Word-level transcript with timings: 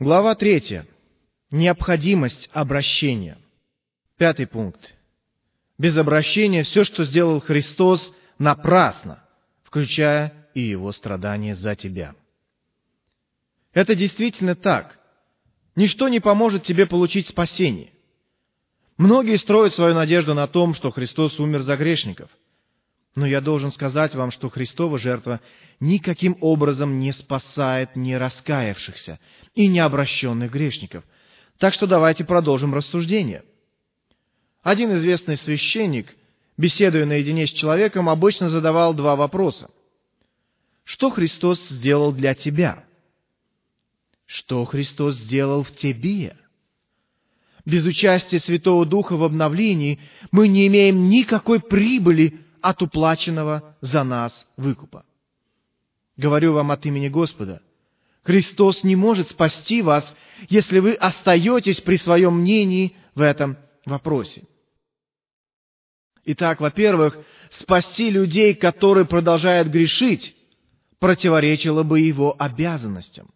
Глава 0.00 0.36
третья. 0.36 0.86
Необходимость 1.50 2.48
обращения. 2.52 3.36
Пятый 4.16 4.46
пункт. 4.46 4.94
Без 5.76 5.96
обращения 5.96 6.62
все, 6.62 6.84
что 6.84 7.04
сделал 7.04 7.40
Христос, 7.40 8.14
напрасно, 8.38 9.24
включая 9.64 10.48
и 10.54 10.60
его 10.60 10.92
страдания 10.92 11.56
за 11.56 11.74
тебя. 11.74 12.14
Это 13.72 13.96
действительно 13.96 14.54
так. 14.54 15.00
Ничто 15.74 16.08
не 16.08 16.20
поможет 16.20 16.62
тебе 16.62 16.86
получить 16.86 17.26
спасение. 17.26 17.90
Многие 18.98 19.36
строят 19.36 19.74
свою 19.74 19.96
надежду 19.96 20.32
на 20.32 20.46
том, 20.46 20.74
что 20.74 20.92
Христос 20.92 21.40
умер 21.40 21.62
за 21.62 21.76
грешников. 21.76 22.30
Но 23.18 23.26
я 23.26 23.40
должен 23.40 23.72
сказать 23.72 24.14
вам, 24.14 24.30
что 24.30 24.48
Христова 24.48 24.96
жертва 24.96 25.40
никаким 25.80 26.36
образом 26.40 27.00
не 27.00 27.10
спасает 27.12 27.96
не 27.96 28.16
раскаявшихся 28.16 29.18
и 29.56 29.66
не 29.66 29.80
обращенных 29.80 30.52
грешников. 30.52 31.02
Так 31.58 31.74
что 31.74 31.88
давайте 31.88 32.24
продолжим 32.24 32.72
рассуждение. 32.72 33.42
Один 34.62 34.96
известный 34.98 35.36
священник, 35.36 36.14
беседуя 36.56 37.06
наедине 37.06 37.48
с 37.48 37.50
человеком, 37.50 38.08
обычно 38.08 38.50
задавал 38.50 38.94
два 38.94 39.16
вопроса. 39.16 39.68
Что 40.84 41.10
Христос 41.10 41.66
сделал 41.70 42.12
для 42.12 42.36
тебя? 42.36 42.84
Что 44.26 44.64
Христос 44.64 45.16
сделал 45.16 45.64
в 45.64 45.72
тебе? 45.72 46.36
Без 47.64 47.84
участия 47.84 48.38
Святого 48.38 48.86
Духа 48.86 49.16
в 49.16 49.24
обновлении 49.24 49.98
мы 50.30 50.46
не 50.46 50.68
имеем 50.68 51.08
никакой 51.08 51.58
прибыли 51.58 52.44
от 52.62 52.82
уплаченного 52.82 53.76
за 53.80 54.04
нас 54.04 54.46
выкупа. 54.56 55.04
Говорю 56.16 56.52
вам 56.52 56.70
от 56.70 56.84
имени 56.84 57.08
Господа, 57.08 57.62
Христос 58.22 58.84
не 58.84 58.96
может 58.96 59.28
спасти 59.30 59.82
вас, 59.82 60.14
если 60.48 60.80
вы 60.80 60.92
остаетесь 60.92 61.80
при 61.80 61.96
своем 61.96 62.40
мнении 62.40 62.94
в 63.14 63.22
этом 63.22 63.56
вопросе. 63.86 64.44
Итак, 66.24 66.60
во-первых, 66.60 67.18
спасти 67.50 68.10
людей, 68.10 68.54
которые 68.54 69.06
продолжают 69.06 69.68
грешить, 69.68 70.36
противоречило 70.98 71.84
бы 71.84 72.00
его 72.00 72.36
обязанностям. 72.38 73.30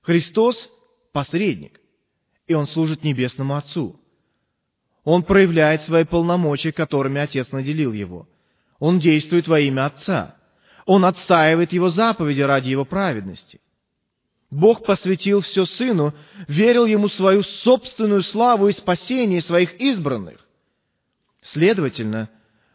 Христос– 0.00 0.70
посредник, 1.12 1.80
и 2.46 2.54
Он 2.54 2.66
служит 2.66 3.04
Небесному 3.04 3.56
Отцу. 3.56 4.00
Он 5.04 5.22
проявляет 5.22 5.82
свои 5.82 6.04
полномочия, 6.04 6.72
которыми 6.72 7.20
Отец 7.20 7.52
наделил 7.52 7.92
Его. 7.92 8.26
Он 8.78 8.98
действует 8.98 9.46
во 9.46 9.60
имя 9.60 9.86
Отца. 9.86 10.34
Он 10.86 11.04
отстаивает 11.04 11.72
Его 11.72 11.90
заповеди 11.90 12.40
ради 12.40 12.70
Его 12.70 12.84
праведности. 12.84 13.60
Бог 14.50 14.84
посвятил 14.84 15.40
все 15.40 15.64
Сыну, 15.64 16.14
верил 16.48 16.86
Ему 16.86 17.08
свою 17.08 17.42
собственную 17.42 18.22
славу 18.22 18.68
и 18.68 18.72
спасение 18.72 19.40
своих 19.40 19.76
избранных. 19.80 20.38
Следовательно, 21.42 22.30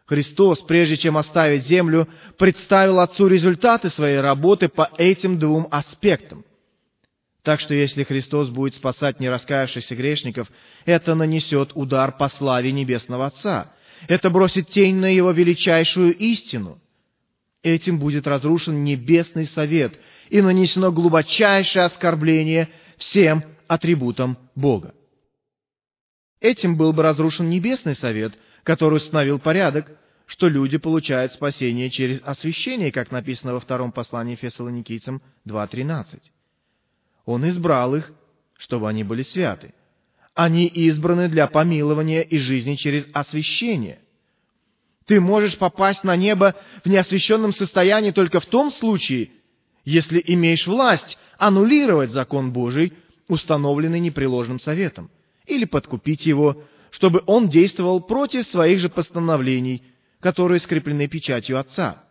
Христос, 0.05 0.61
прежде 0.61 0.97
чем 0.97 1.17
оставить 1.17 1.65
землю, 1.65 2.07
представил 2.37 2.99
Отцу 2.99 3.27
результаты 3.27 3.89
своей 3.89 4.19
работы 4.19 4.67
по 4.67 4.89
этим 4.97 5.39
двум 5.39 5.67
аспектам. 5.71 6.43
Так 7.43 7.59
что 7.59 7.73
если 7.73 8.03
Христос 8.03 8.49
будет 8.49 8.75
спасать 8.75 9.19
нераскаявшихся 9.19 9.95
грешников, 9.95 10.51
это 10.85 11.15
нанесет 11.15 11.71
удар 11.73 12.15
по 12.15 12.29
славе 12.29 12.71
Небесного 12.71 13.27
Отца. 13.27 13.73
Это 14.07 14.29
бросит 14.29 14.67
тень 14.67 14.95
на 14.95 15.13
Его 15.13 15.31
величайшую 15.31 16.15
истину. 16.15 16.79
Этим 17.63 17.99
будет 17.99 18.27
разрушен 18.27 18.83
Небесный 18.83 19.45
Совет 19.45 19.99
и 20.29 20.41
нанесено 20.41 20.91
глубочайшее 20.91 21.85
оскорбление 21.85 22.69
всем 22.97 23.43
атрибутам 23.67 24.37
Бога. 24.55 24.93
Этим 26.39 26.77
был 26.77 26.93
бы 26.93 27.03
разрушен 27.03 27.49
Небесный 27.49 27.95
Совет– 27.95 28.37
который 28.69 28.97
установил 28.97 29.39
порядок, 29.39 29.87
что 30.25 30.47
люди 30.47 30.77
получают 30.77 31.31
спасение 31.33 31.89
через 31.89 32.21
освящение, 32.21 32.91
как 32.91 33.09
написано 33.11 33.53
во 33.53 33.59
втором 33.59 33.91
послании 33.91 34.35
Фессалоникийцам 34.35 35.23
2.13. 35.47 36.21
Он 37.29 37.47
избрал 37.47 37.95
их, 37.95 38.11
чтобы 38.57 38.89
они 38.89 39.03
были 39.03 39.21
святы. 39.21 39.75
Они 40.33 40.65
избраны 40.65 41.29
для 41.29 41.45
помилования 41.45 42.21
и 42.21 42.39
жизни 42.39 42.73
через 42.73 43.07
освящение. 43.13 43.99
Ты 45.05 45.21
можешь 45.21 45.55
попасть 45.55 46.03
на 46.03 46.15
небо 46.15 46.55
в 46.83 46.89
неосвященном 46.89 47.53
состоянии 47.53 48.09
только 48.09 48.39
в 48.39 48.47
том 48.47 48.71
случае, 48.71 49.29
если 49.85 50.19
имеешь 50.25 50.65
власть 50.65 51.19
аннулировать 51.37 52.09
закон 52.09 52.51
Божий, 52.51 52.93
установленный 53.27 53.99
непреложным 53.99 54.59
советом, 54.59 55.11
или 55.45 55.65
подкупить 55.65 56.25
его, 56.25 56.63
чтобы 56.89 57.21
он 57.27 57.47
действовал 57.47 58.01
против 58.01 58.47
своих 58.47 58.79
же 58.79 58.89
постановлений, 58.89 59.83
которые 60.19 60.59
скреплены 60.59 61.07
печатью 61.07 61.59
Отца. 61.59 62.03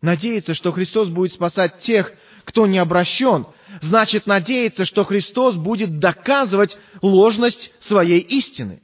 Надеяться, 0.00 0.54
что 0.54 0.72
Христос 0.72 1.10
будет 1.10 1.34
спасать 1.34 1.80
тех, 1.80 2.14
кто 2.44 2.66
не 2.66 2.78
обращен, 2.78 3.46
значит 3.82 4.26
надеяться, 4.26 4.84
что 4.84 5.04
Христос 5.04 5.56
будет 5.56 5.98
доказывать 5.98 6.76
ложность 7.02 7.72
своей 7.80 8.20
истины. 8.20 8.82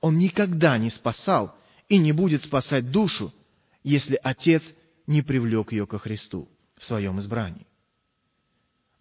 Он 0.00 0.18
никогда 0.18 0.78
не 0.78 0.90
спасал 0.90 1.54
и 1.88 1.98
не 1.98 2.12
будет 2.12 2.44
спасать 2.44 2.90
душу, 2.90 3.32
если 3.82 4.18
Отец 4.22 4.62
не 5.06 5.22
привлек 5.22 5.72
ее 5.72 5.86
ко 5.86 5.98
Христу 5.98 6.48
в 6.78 6.84
своем 6.84 7.18
избрании. 7.20 7.66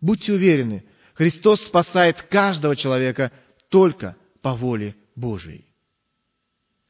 Будьте 0.01 0.33
уверены, 0.33 0.83
Христос 1.13 1.61
спасает 1.61 2.21
каждого 2.23 2.75
человека 2.75 3.31
только 3.69 4.15
по 4.41 4.55
воле 4.55 4.95
Божией. 5.15 5.65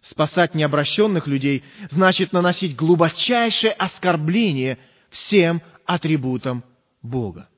Спасать 0.02 0.56
необращенных 0.56 1.28
людей 1.28 1.64
значит 1.92 2.32
наносить 2.32 2.76
глубочайшее 2.76 3.74
оскорбление 3.74 4.78
всем 5.10 5.62
атрибутам 5.86 6.64
Бога. 7.02 7.50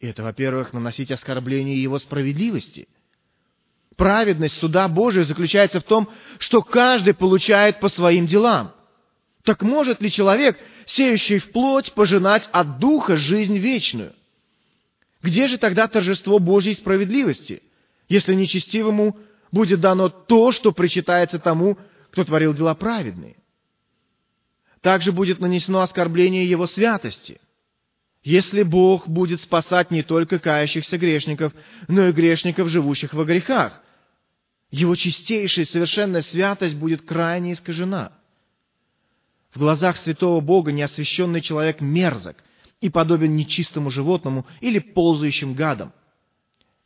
Это, 0.00 0.22
во-первых, 0.22 0.72
наносить 0.72 1.10
оскорбление 1.10 1.82
Его 1.82 1.98
справедливости. 1.98 2.88
Праведность 3.96 4.58
суда 4.58 4.86
Божия 4.88 5.24
заключается 5.24 5.80
в 5.80 5.84
том, 5.84 6.08
что 6.38 6.62
каждый 6.62 7.14
получает 7.14 7.80
по 7.80 7.88
своим 7.88 8.26
делам. 8.26 8.72
Так 9.42 9.62
может 9.62 10.00
ли 10.00 10.10
человек, 10.10 10.58
сеющий 10.86 11.38
в 11.38 11.50
плоть, 11.50 11.92
пожинать 11.94 12.48
от 12.52 12.78
Духа 12.78 13.16
жизнь 13.16 13.58
вечную? 13.58 14.14
Где 15.22 15.48
же 15.48 15.58
тогда 15.58 15.88
торжество 15.88 16.38
Божьей 16.38 16.74
справедливости? 16.74 17.62
если 18.08 18.34
нечестивому 18.34 19.16
будет 19.52 19.80
дано 19.80 20.08
то, 20.08 20.50
что 20.50 20.72
причитается 20.72 21.38
тому, 21.38 21.78
кто 22.10 22.24
творил 22.24 22.54
дела 22.54 22.74
праведные. 22.74 23.36
Также 24.80 25.12
будет 25.12 25.40
нанесено 25.40 25.80
оскорбление 25.80 26.48
его 26.48 26.66
святости. 26.66 27.40
Если 28.22 28.62
Бог 28.62 29.08
будет 29.08 29.40
спасать 29.40 29.90
не 29.90 30.02
только 30.02 30.38
кающихся 30.38 30.98
грешников, 30.98 31.52
но 31.88 32.08
и 32.08 32.12
грешников, 32.12 32.68
живущих 32.68 33.14
во 33.14 33.24
грехах, 33.24 33.80
его 34.70 34.94
чистейшая 34.96 35.64
и 35.64 35.68
совершенная 35.68 36.22
святость 36.22 36.76
будет 36.76 37.02
крайне 37.02 37.54
искажена. 37.54 38.12
В 39.54 39.58
глазах 39.58 39.96
святого 39.96 40.40
Бога 40.40 40.72
неосвященный 40.72 41.40
человек 41.40 41.80
мерзок 41.80 42.36
и 42.80 42.90
подобен 42.90 43.34
нечистому 43.34 43.90
животному 43.90 44.46
или 44.60 44.78
ползающим 44.78 45.54
гадам. 45.54 45.92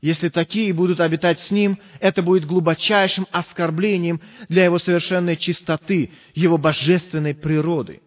Если 0.03 0.31
такие 0.31 0.73
будут 0.75 0.99
обитать 0.99 1.39
с 1.39 1.53
ним, 1.53 1.79
это 2.01 2.23
будет 2.23 2.45
глубочайшим 2.45 3.29
оскорблением 3.31 4.21
для 4.49 4.65
его 4.65 4.81
совершенной 4.81 5.37
чистоты, 5.37 6.11
его 6.35 6.59
божественной 6.59 7.37
природы. 7.37 8.03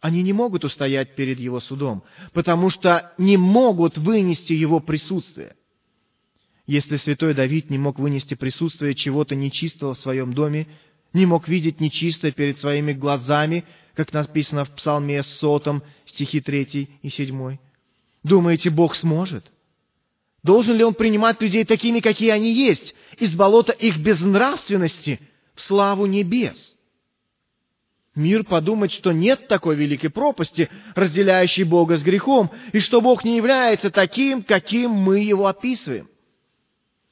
Они 0.00 0.22
не 0.22 0.32
могут 0.32 0.64
устоять 0.64 1.14
перед 1.14 1.38
его 1.38 1.60
судом, 1.60 2.04
потому 2.32 2.70
что 2.70 3.12
не 3.18 3.36
могут 3.36 3.98
вынести 3.98 4.54
его 4.54 4.80
присутствие. 4.80 5.56
Если 6.66 6.96
святой 6.96 7.34
Давид 7.34 7.68
не 7.68 7.76
мог 7.76 7.98
вынести 7.98 8.32
присутствие 8.32 8.94
чего-то 8.94 9.34
нечистого 9.34 9.92
в 9.92 9.98
своем 9.98 10.32
доме, 10.32 10.68
не 11.12 11.26
мог 11.26 11.48
видеть 11.48 11.80
нечистое 11.80 12.32
перед 12.32 12.58
своими 12.58 12.94
глазами, 12.94 13.64
как 13.94 14.14
написано 14.14 14.64
в 14.64 14.74
Псалме 14.74 15.22
сотом, 15.22 15.82
стихи 16.06 16.40
3 16.40 16.88
и 17.02 17.10
7, 17.10 17.58
думаете, 18.22 18.70
Бог 18.70 18.94
сможет?– 18.94 19.44
Должен 20.48 20.76
ли 20.76 20.82
он 20.82 20.94
принимать 20.94 21.42
людей 21.42 21.66
такими, 21.66 22.00
какие 22.00 22.30
они 22.30 22.50
есть, 22.54 22.94
из 23.18 23.34
болота 23.34 23.72
их 23.72 23.98
безнравственности 23.98 25.20
в 25.54 25.60
славу 25.60 26.06
небес? 26.06 26.74
Мир 28.14 28.44
подумает, 28.44 28.92
что 28.92 29.12
нет 29.12 29.46
такой 29.46 29.76
великой 29.76 30.08
пропасти, 30.08 30.70
разделяющей 30.94 31.64
Бога 31.64 31.98
с 31.98 32.02
грехом, 32.02 32.50
и 32.72 32.78
что 32.78 33.02
Бог 33.02 33.26
не 33.26 33.36
является 33.36 33.90
таким, 33.90 34.42
каким 34.42 34.90
мы 34.90 35.20
его 35.20 35.48
описываем. 35.48 36.08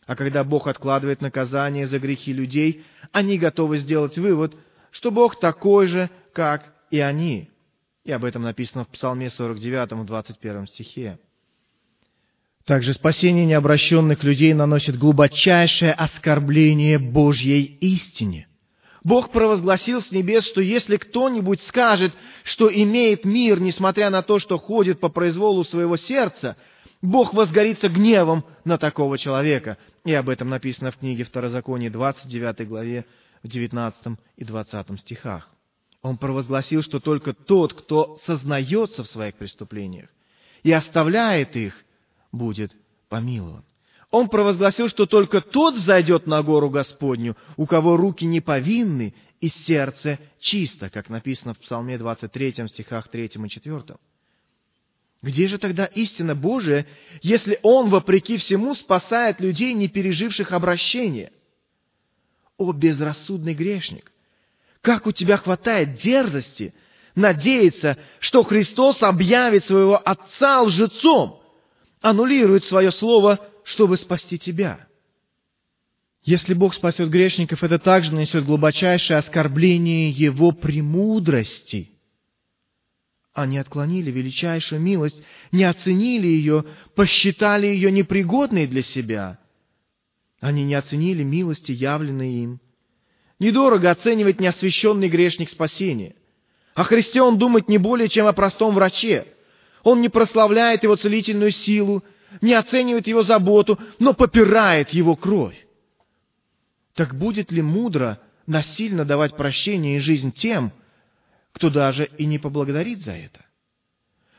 А 0.06 0.16
когда 0.16 0.42
Бог 0.42 0.66
откладывает 0.66 1.20
наказание 1.20 1.86
за 1.86 1.98
грехи 1.98 2.32
людей, 2.32 2.86
они 3.12 3.36
готовы 3.36 3.76
сделать 3.76 4.16
вывод, 4.16 4.56
что 4.90 5.10
Бог 5.10 5.38
такой 5.38 5.88
же, 5.88 6.08
как 6.32 6.72
и 6.90 7.00
они. 7.00 7.50
И 8.02 8.12
об 8.12 8.24
этом 8.24 8.44
написано 8.44 8.84
в 8.84 8.88
Псалме 8.88 9.28
49, 9.28 10.06
21 10.06 10.66
стихе. 10.68 11.18
Также 12.66 12.94
спасение 12.94 13.46
необращенных 13.46 14.24
людей 14.24 14.52
наносит 14.52 14.98
глубочайшее 14.98 15.92
оскорбление 15.92 16.98
Божьей 16.98 17.62
истине. 17.62 18.48
Бог 19.04 19.30
провозгласил 19.30 20.02
с 20.02 20.10
небес, 20.10 20.44
что 20.44 20.60
если 20.60 20.96
кто-нибудь 20.96 21.62
скажет, 21.62 22.12
что 22.42 22.68
имеет 22.68 23.24
мир, 23.24 23.60
несмотря 23.60 24.10
на 24.10 24.22
то, 24.22 24.40
что 24.40 24.58
ходит 24.58 24.98
по 24.98 25.08
произволу 25.08 25.62
своего 25.62 25.96
сердца, 25.96 26.56
Бог 27.02 27.34
возгорится 27.34 27.88
гневом 27.88 28.44
на 28.64 28.78
такого 28.78 29.16
человека. 29.16 29.78
И 30.04 30.12
об 30.12 30.28
этом 30.28 30.48
написано 30.48 30.90
в 30.90 30.96
книге 30.96 31.22
Второзаконии 31.22 31.88
29 31.88 32.66
главе 32.66 33.06
в 33.44 33.48
19 33.48 34.18
и 34.38 34.44
20 34.44 35.00
стихах. 35.00 35.50
Он 36.02 36.16
провозгласил, 36.16 36.82
что 36.82 36.98
только 36.98 37.32
тот, 37.32 37.74
кто 37.74 38.18
сознается 38.26 39.04
в 39.04 39.06
своих 39.06 39.36
преступлениях 39.36 40.08
и 40.64 40.72
оставляет 40.72 41.54
их, 41.54 41.84
будет 42.36 42.72
помилован. 43.08 43.64
Он 44.10 44.28
провозгласил, 44.28 44.88
что 44.88 45.06
только 45.06 45.40
тот 45.40 45.76
зайдет 45.76 46.26
на 46.26 46.42
гору 46.42 46.70
Господню, 46.70 47.36
у 47.56 47.66
кого 47.66 47.96
руки 47.96 48.24
не 48.24 48.40
повинны 48.40 49.14
и 49.40 49.48
сердце 49.48 50.18
чисто, 50.38 50.88
как 50.90 51.10
написано 51.10 51.54
в 51.54 51.58
Псалме 51.58 51.98
23 51.98 52.68
стихах 52.68 53.08
3 53.08 53.24
и 53.26 53.48
4. 53.48 53.82
Где 55.22 55.48
же 55.48 55.58
тогда 55.58 55.86
истина 55.86 56.34
Божия, 56.34 56.86
если 57.20 57.58
Он, 57.62 57.88
вопреки 57.90 58.36
всему, 58.36 58.74
спасает 58.74 59.40
людей, 59.40 59.72
не 59.74 59.88
переживших 59.88 60.52
обращения? 60.52 61.32
О, 62.58 62.72
безрассудный 62.72 63.54
грешник! 63.54 64.12
Как 64.82 65.06
у 65.06 65.12
тебя 65.12 65.36
хватает 65.36 65.94
дерзости 65.96 66.72
надеяться, 67.16 67.98
что 68.20 68.44
Христос 68.44 69.02
объявит 69.02 69.64
своего 69.64 69.96
Отца 69.96 70.62
лжецом, 70.62 71.42
аннулирует 72.10 72.64
свое 72.64 72.92
Слово, 72.92 73.40
чтобы 73.64 73.96
спасти 73.96 74.38
тебя. 74.38 74.86
Если 76.22 76.54
Бог 76.54 76.74
спасет 76.74 77.08
грешников, 77.10 77.62
это 77.62 77.78
также 77.78 78.14
нанесет 78.14 78.44
глубочайшее 78.44 79.18
оскорбление 79.18 80.10
Его 80.10 80.52
премудрости. 80.52 81.90
Они 83.32 83.58
отклонили 83.58 84.10
величайшую 84.10 84.80
милость, 84.80 85.22
не 85.52 85.64
оценили 85.64 86.26
ее, 86.26 86.64
посчитали 86.94 87.66
ее 87.66 87.92
непригодной 87.92 88.66
для 88.66 88.82
себя. 88.82 89.38
Они 90.40 90.64
не 90.64 90.74
оценили 90.74 91.22
милости, 91.22 91.72
явленной 91.72 92.32
им. 92.32 92.60
Недорого 93.38 93.90
оценивать 93.90 94.40
неосвященный 94.40 95.08
грешник 95.08 95.50
спасения. 95.50 96.14
О 96.74 96.82
Христе 96.84 97.20
он 97.20 97.36
думает 97.36 97.68
не 97.68 97.78
более, 97.78 98.08
чем 98.08 98.26
о 98.26 98.32
простом 98.32 98.74
враче. 98.74 99.26
Он 99.86 100.00
не 100.00 100.08
прославляет 100.08 100.82
его 100.82 100.96
целительную 100.96 101.52
силу, 101.52 102.02
не 102.40 102.54
оценивает 102.54 103.06
его 103.06 103.22
заботу, 103.22 103.78
но 104.00 104.14
попирает 104.14 104.88
его 104.88 105.14
кровь. 105.14 105.64
Так 106.94 107.14
будет 107.16 107.52
ли 107.52 107.62
мудро 107.62 108.18
насильно 108.48 109.04
давать 109.04 109.36
прощение 109.36 109.98
и 109.98 110.00
жизнь 110.00 110.32
тем, 110.32 110.72
кто 111.52 111.70
даже 111.70 112.06
и 112.18 112.26
не 112.26 112.40
поблагодарит 112.40 113.02
за 113.02 113.12
это? 113.12 113.44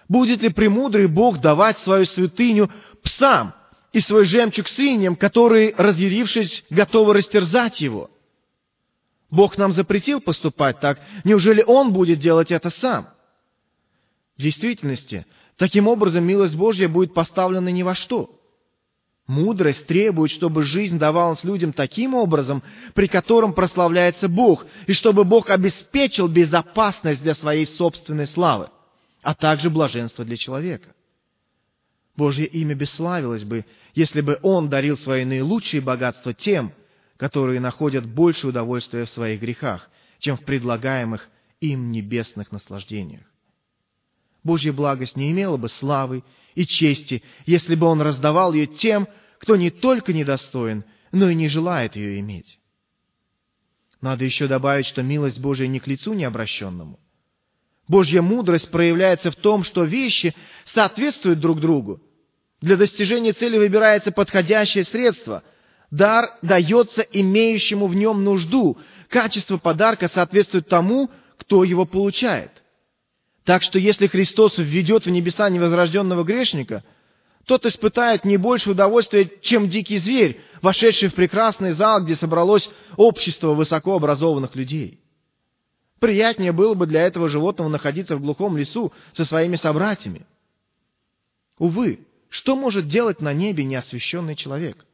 Будет 0.09 0.41
ли 0.41 0.49
премудрый 0.49 1.07
Бог 1.07 1.39
давать 1.39 1.77
свою 1.77 2.03
святыню 2.03 2.69
псам 3.01 3.55
и 3.93 4.01
свой 4.01 4.25
жемчуг 4.25 4.67
свиньям, 4.67 5.15
которые, 5.15 5.73
разъярившись, 5.77 6.65
готовы 6.69 7.13
растерзать 7.13 7.79
его? 7.79 8.11
Бог 9.31 9.57
нам 9.57 9.71
запретил 9.71 10.19
поступать 10.19 10.81
так. 10.81 10.99
Неужели 11.23 11.63
Он 11.65 11.93
будет 11.93 12.19
делать 12.19 12.51
это 12.51 12.69
сам? 12.69 13.13
В 14.37 14.41
действительности, 14.41 15.25
таким 15.55 15.87
образом 15.87 16.23
милость 16.23 16.55
Божья 16.55 16.87
будет 16.87 17.13
поставлена 17.13 17.69
ни 17.69 17.83
во 17.83 17.95
что. 17.95 18.33
Мудрость 19.25 19.87
требует, 19.87 20.31
чтобы 20.31 20.63
жизнь 20.63 20.97
давалась 20.97 21.43
людям 21.43 21.73
таким 21.73 22.13
образом, 22.13 22.63
при 22.93 23.07
котором 23.07 23.53
прославляется 23.53 24.29
Бог, 24.29 24.65
и 24.85 24.93
чтобы 24.93 25.25
Бог 25.25 25.49
обеспечил 25.49 26.29
безопасность 26.29 27.21
для 27.21 27.33
своей 27.33 27.65
собственной 27.65 28.27
славы, 28.27 28.69
а 29.21 29.33
также 29.33 29.69
блаженство 29.69 30.23
для 30.23 30.37
человека. 30.37 30.93
Божье 32.15 32.45
имя 32.45 32.73
бесславилось 32.73 33.43
бы, 33.43 33.65
если 33.93 34.21
бы 34.21 34.39
Он 34.43 34.69
дарил 34.69 34.97
свои 34.97 35.25
наилучшие 35.25 35.81
богатства 35.81 36.33
тем, 36.33 36.71
которые 37.17 37.59
находят 37.59 38.05
больше 38.05 38.47
удовольствия 38.47 39.03
в 39.03 39.09
своих 39.09 39.41
грехах, 39.41 39.89
чем 40.19 40.37
в 40.37 40.41
предлагаемых 40.45 41.27
им 41.59 41.91
небесных 41.91 42.51
наслаждениях. 42.51 43.23
Божья 44.43 44.71
благость 44.71 45.15
не 45.15 45.31
имела 45.31 45.57
бы 45.57 45.69
славы 45.69 46.23
и 46.55 46.65
чести, 46.65 47.23
если 47.45 47.75
бы 47.75 47.87
Он 47.87 48.01
раздавал 48.01 48.53
ее 48.53 48.67
тем, 48.67 49.07
кто 49.39 49.55
не 49.55 49.69
только 49.69 50.13
недостоин, 50.13 50.83
но 51.11 51.29
и 51.29 51.35
не 51.35 51.47
желает 51.47 51.95
ее 51.95 52.19
иметь. 52.19 52.59
Надо 54.01 54.25
еще 54.25 54.47
добавить, 54.47 54.85
что 54.85 55.01
милость 55.01 55.39
Божия 55.39 55.67
не 55.67 55.79
к 55.79 55.87
лицу 55.87 56.13
необращенному. 56.13 56.99
Божья 57.87 58.21
мудрость 58.21 58.69
проявляется 58.69 59.31
в 59.31 59.35
том, 59.35 59.63
что 59.63 59.83
вещи 59.83 60.35
соответствуют 60.65 61.39
друг 61.39 61.59
другу. 61.59 62.01
Для 62.61 62.75
достижения 62.75 63.33
цели 63.33 63.57
выбирается 63.57 64.11
подходящее 64.11 64.83
средство– 64.83 65.43
Дар 65.91 66.37
дается 66.41 67.01
имеющему 67.01 67.87
в 67.87 67.95
нем 67.95 68.23
нужду. 68.23 68.77
Качество 69.09 69.57
подарка 69.57 70.09
соответствует 70.09 70.67
тому, 70.67 71.09
кто 71.37 71.63
его 71.63 71.85
получает. 71.85 72.51
Так 73.47 73.63
что 73.63 73.79
если 73.79 74.07
Христос 74.07 74.57
введет 74.57 75.05
в 75.05 75.09
небеса 75.09 75.49
невозрожденного 75.49 76.25
грешника, 76.25 76.83
тот 77.45 77.65
испытает 77.65 78.25
не 78.25 78.35
больше 78.35 78.71
удовольствия, 78.71 79.31
чем 79.41 79.69
дикий 79.69 79.99
зверь, 79.99 80.41
вошедший 80.61 81.07
в 81.07 81.13
прекрасный 81.13 81.71
зал, 81.71 82.03
где 82.03 82.17
собралось 82.17 82.69
общество 82.97 83.53
высокообразованных 83.53 84.57
людей. 84.57 84.99
Приятнее 85.99 86.51
было 86.51 86.73
бы 86.73 86.87
для 86.87 87.03
этого 87.03 87.29
животного 87.29 87.69
находиться 87.69 88.17
в 88.17 88.21
глухом 88.21 88.57
лесу 88.57 88.91
со 89.13 89.23
своими 89.23 89.55
собратьями. 89.55 90.25
Увы, 91.57 92.05
что 92.27 92.53
может 92.57 92.89
делать 92.89 93.21
на 93.21 93.31
небе 93.31 93.63
неосвященный 93.63 94.35
человек? 94.35 94.85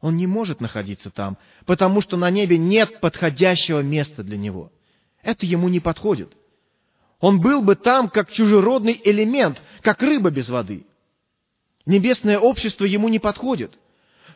Он 0.00 0.16
не 0.16 0.26
может 0.26 0.60
находиться 0.60 1.10
там, 1.10 1.38
потому 1.64 2.00
что 2.00 2.16
на 2.16 2.28
небе 2.28 2.58
нет 2.58 2.98
подходящего 2.98 3.82
места 3.82 4.24
для 4.24 4.36
него. 4.36 4.72
Это 5.22 5.46
ему 5.46 5.68
не 5.68 5.78
подходит. 5.78 6.32
Он 7.22 7.40
был 7.40 7.62
бы 7.62 7.76
там 7.76 8.10
как 8.10 8.32
чужеродный 8.32 9.00
элемент, 9.04 9.62
как 9.80 10.02
рыба 10.02 10.30
без 10.30 10.48
воды. 10.48 10.84
Небесное 11.86 12.36
общество 12.36 12.84
ему 12.84 13.08
не 13.08 13.20
подходит. 13.20 13.78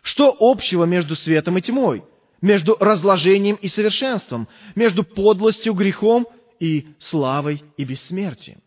Что 0.02 0.35
общего 0.38 0.85
между 0.85 1.16
светом 1.16 1.59
и 1.59 1.61
тьмой? 1.61 2.05
Между 2.40 2.76
разложением 2.78 3.57
и 3.57 3.66
совершенством? 3.66 4.47
Между 4.76 5.02
подлостью, 5.02 5.75
грехом 5.75 6.28
и 6.61 6.87
славой 7.00 7.64
и 7.76 7.83
бессмертием? 7.83 8.62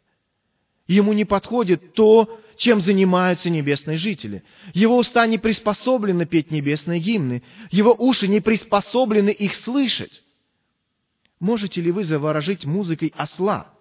Ему 0.85 1.13
не 1.13 1.23
подходит 1.23 1.93
то, 1.93 2.41
чем 2.57 2.81
занимаются 2.81 3.49
небесные 3.49 3.97
жители. 3.97 4.43
Его 4.73 4.97
уста 4.97 5.25
не 5.27 5.37
приспособлены 5.37 6.25
петь 6.25 6.51
небесные 6.51 6.99
гимны. 6.99 7.41
Его 7.71 7.95
уши 7.97 8.27
не 8.27 8.41
приспособлены 8.41 9.29
их 9.29 9.55
слышать. 9.55 10.23
Можете 11.39 11.79
ли 11.79 11.89
вы 11.89 12.03
заворожить 12.03 12.65
музыкой 12.65 13.13
осла, 13.15 13.73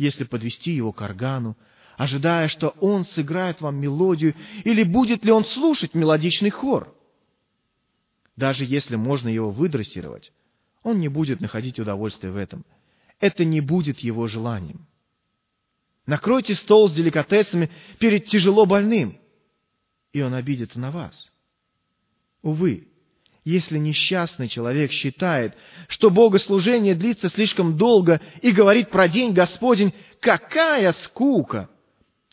если 0.00 0.24
подвести 0.24 0.72
его 0.72 0.92
к 0.92 1.02
органу, 1.02 1.58
ожидая, 1.98 2.48
что 2.48 2.70
он 2.80 3.04
сыграет 3.04 3.60
вам 3.60 3.76
мелодию, 3.76 4.34
или 4.64 4.82
будет 4.82 5.26
ли 5.26 5.30
он 5.30 5.44
слушать 5.44 5.94
мелодичный 5.94 6.48
хор? 6.48 6.96
Даже 8.34 8.64
если 8.64 8.96
можно 8.96 9.28
его 9.28 9.50
выдрессировать, 9.50 10.32
он 10.82 11.00
не 11.00 11.08
будет 11.08 11.42
находить 11.42 11.78
удовольствия 11.78 12.30
в 12.30 12.36
этом. 12.36 12.64
Это 13.18 13.44
не 13.44 13.60
будет 13.60 13.98
его 13.98 14.26
желанием. 14.26 14.86
Накройте 16.06 16.54
стол 16.54 16.88
с 16.88 16.94
деликатесами 16.94 17.70
перед 17.98 18.24
тяжело 18.24 18.64
больным, 18.64 19.18
и 20.14 20.22
он 20.22 20.32
обидится 20.32 20.80
на 20.80 20.90
вас. 20.90 21.30
Увы, 22.40 22.88
если 23.44 23.78
несчастный 23.78 24.48
человек 24.48 24.92
считает, 24.92 25.54
что 25.88 26.10
богослужение 26.10 26.94
длится 26.94 27.28
слишком 27.28 27.76
долго 27.76 28.20
и 28.42 28.52
говорит 28.52 28.90
про 28.90 29.08
день 29.08 29.32
Господень, 29.32 29.92
какая 30.20 30.92
скука! 30.92 31.68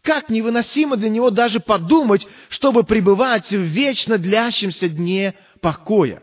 Как 0.01 0.29
невыносимо 0.29 0.95
для 0.95 1.09
него 1.09 1.31
даже 1.31 1.59
подумать, 1.59 2.27
чтобы 2.49 2.83
пребывать 2.83 3.49
в 3.49 3.59
вечно 3.59 4.17
длящемся 4.17 4.87
дне 4.87 5.33
покоя. 5.59 6.21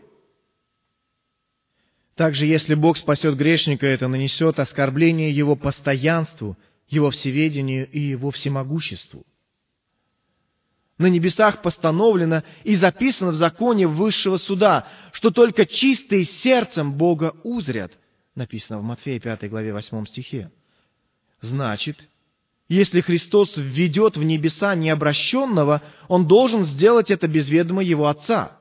Также, 2.14 2.46
если 2.46 2.74
Бог 2.74 2.96
спасет 2.96 3.36
грешника, 3.36 3.86
это 3.86 4.08
нанесет 4.08 4.58
оскорбление 4.58 5.30
его 5.30 5.56
постоянству– 5.56 6.56
его 6.88 7.10
всеведению 7.10 7.88
и 7.90 8.00
его 8.00 8.30
всемогуществу. 8.30 9.24
На 10.96 11.06
небесах 11.06 11.60
постановлено 11.62 12.44
и 12.62 12.76
записано 12.76 13.32
в 13.32 13.34
законе 13.34 13.86
высшего 13.86 14.36
суда, 14.36 14.88
что 15.12 15.30
только 15.30 15.66
чистые 15.66 16.24
сердцем 16.24 16.92
Бога 16.92 17.34
узрят, 17.42 17.92
написано 18.36 18.78
в 18.78 18.84
Матфея 18.84 19.18
5 19.18 19.50
главе 19.50 19.72
8 19.72 20.06
стихе. 20.06 20.52
Значит, 21.40 22.08
Если 22.68 23.00
Христос 23.00 23.56
введет 23.56 24.16
в 24.16 24.22
небеса 24.22 24.74
необращенного, 24.74 25.82
Он 26.08 26.26
должен 26.26 26.64
сделать 26.64 27.10
это 27.10 27.28
без 27.28 27.48
ведома 27.48 27.82
Его 27.82 28.06
Отца. 28.06 28.58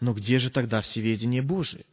Но 0.00 0.14
где 0.14 0.38
же 0.38 0.50
тогда 0.50 0.80
всеведение 0.80 1.42
Божие? 1.42 1.84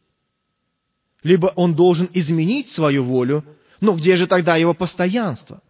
Либо 1.22 1.48
Он 1.48 1.74
должен 1.74 2.08
изменить 2.14 2.70
свою 2.70 3.04
волю, 3.04 3.44
но 3.80 3.94
где 3.94 4.16
же 4.16 4.26
тогда 4.26 4.56
Его 4.56 4.72
постоянство? 4.72 5.62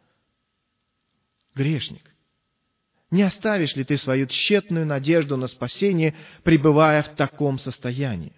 Грешник, 1.54 2.11
не 3.12 3.22
оставишь 3.22 3.76
ли 3.76 3.84
ты 3.84 3.98
свою 3.98 4.26
тщетную 4.26 4.86
надежду 4.86 5.36
на 5.36 5.46
спасение, 5.46 6.14
пребывая 6.42 7.02
в 7.02 7.10
таком 7.10 7.58
состоянии? 7.58 8.32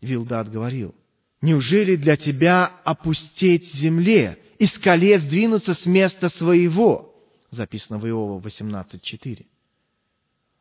Вилдат 0.00 0.50
говорил, 0.50 0.94
«Неужели 1.42 1.94
для 1.96 2.16
тебя 2.16 2.72
опустеть 2.84 3.70
земле, 3.74 4.38
и 4.58 4.64
скале 4.66 5.18
сдвинуться 5.18 5.74
с 5.74 5.84
места 5.84 6.30
своего?» 6.30 7.14
Записано 7.50 7.98
в 7.98 8.08
Иова 8.08 8.40
18.4. 8.40 9.44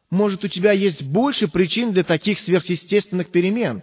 Может, 0.10 0.44
у 0.44 0.50
тебя 0.50 0.74
есть 0.74 1.02
больше 1.02 1.48
причин 1.48 1.94
для 1.94 2.04
таких 2.04 2.38
сверхъестественных 2.40 3.32
перемен? 3.32 3.82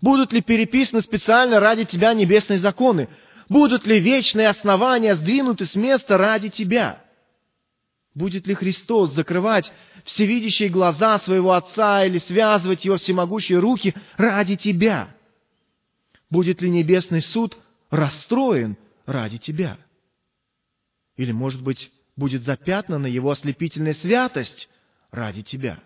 Будут 0.00 0.32
ли 0.32 0.40
переписаны 0.40 1.00
специально 1.00 1.58
ради 1.58 1.84
тебя 1.84 2.14
небесные 2.14 2.60
законы? 2.60 3.08
Будут 3.48 3.86
ли 3.86 3.98
вечные 3.98 4.48
основания 4.48 5.16
сдвинуты 5.16 5.66
с 5.66 5.74
места 5.74 6.16
ради 6.16 6.48
тебя? 6.48 7.02
Будет 8.16 8.46
ли 8.46 8.54
Христос 8.54 9.12
закрывать 9.12 9.70
всевидящие 10.04 10.70
глаза 10.70 11.18
своего 11.18 11.52
Отца 11.52 12.02
или 12.02 12.16
связывать 12.16 12.86
его 12.86 12.96
всемогущие 12.96 13.58
руки 13.58 13.94
ради 14.16 14.56
тебя? 14.56 15.14
Будет 16.30 16.62
ли 16.62 16.70
небесный 16.70 17.20
суд 17.20 17.58
расстроен 17.90 18.78
ради 19.04 19.36
тебя? 19.36 19.76
Или, 21.18 21.32
может 21.32 21.62
быть, 21.62 21.92
будет 22.16 22.44
запятнана 22.44 23.06
его 23.06 23.30
ослепительная 23.30 23.92
святость 23.92 24.70
ради 25.10 25.42
тебя? 25.42 25.78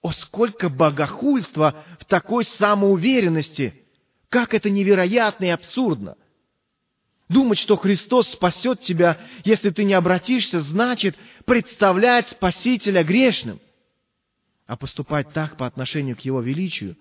О, 0.00 0.10
сколько 0.10 0.68
богохульства 0.68 1.84
в 2.00 2.06
такой 2.06 2.44
самоуверенности! 2.44 3.84
Как 4.28 4.52
это 4.52 4.68
невероятно 4.68 5.44
и 5.44 5.50
абсурдно! 5.50 6.16
Думать, 7.32 7.58
что 7.58 7.76
Христос 7.76 8.28
спасет 8.28 8.82
тебя, 8.82 9.18
если 9.44 9.70
ты 9.70 9.84
не 9.84 9.94
обратишься, 9.94 10.60
значит 10.60 11.16
представлять 11.46 12.28
Спасителя 12.28 13.02
грешным. 13.02 13.58
А 14.66 14.76
поступать 14.76 15.32
так 15.32 15.56
по 15.56 15.66
отношению 15.66 16.16
к 16.16 16.20
Его 16.20 16.40
величию 16.40 16.96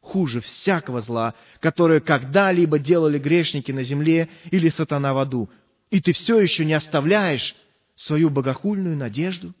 хуже 0.00 0.42
всякого 0.42 1.00
зла, 1.00 1.34
которое 1.60 2.00
когда-либо 2.00 2.78
делали 2.78 3.18
грешники 3.18 3.72
на 3.72 3.84
земле 3.84 4.28
или 4.50 4.68
сатана 4.68 5.14
в 5.14 5.18
аду. 5.18 5.48
И 5.90 6.02
ты 6.02 6.12
все 6.12 6.38
еще 6.38 6.66
не 6.66 6.74
оставляешь 6.74 7.56
свою 7.96 8.28
богохульную 8.28 8.98
надежду? 8.98 9.54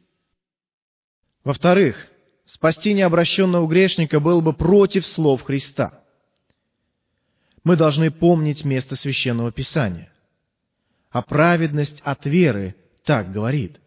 Во-вторых, 1.44 2.08
спасти 2.44 2.92
необращенного 2.92 3.66
грешника 3.66 4.20
было 4.20 4.42
бы 4.42 4.52
против 4.52 5.06
слов 5.06 5.42
Христа– 5.42 5.98
мы 7.64 7.76
должны 7.76 8.10
помнить 8.10 8.64
место 8.64 8.94
Священного 8.94 9.50
Писания. 9.50 10.12
А 11.10 11.22
праведность 11.22 12.00
от 12.04 12.26
веры 12.26 12.76
так 13.04 13.32
говорит. 13.32 13.80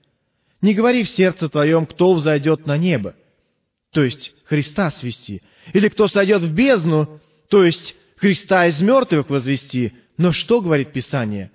Не 0.61 0.73
говори 0.73 1.03
в 1.03 1.09
сердце 1.09 1.47
твоем, 1.47 1.85
кто 1.85 2.13
взойдет 2.13 2.65
на 2.65 2.77
небо, 2.77 3.15
то 3.91 4.03
есть 4.03 4.33
Христа 4.45 4.89
свести, 4.89 5.43
или 5.73 5.87
кто 5.87 6.07
сойдет 6.07 6.41
в 6.41 6.51
бездну, 6.51 7.19
то 7.49 7.63
есть 7.63 7.95
Христа 8.17 8.65
из 8.65 8.81
мертвых 8.81 9.29
возвести. 9.29 9.93
Но 10.17 10.31
что 10.31 10.61
говорит 10.61 10.91
Писание? 10.91 11.51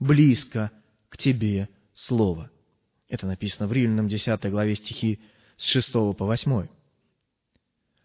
Близко 0.00 0.70
к 1.10 1.18
тебе 1.18 1.68
Слово. 1.92 2.50
Это 3.08 3.26
написано 3.26 3.66
в 3.66 3.72
Римлянам 3.72 4.08
10 4.08 4.50
главе 4.50 4.76
стихи 4.76 5.18
с 5.56 5.64
6 5.66 5.92
по 5.92 6.14
8. 6.24 6.68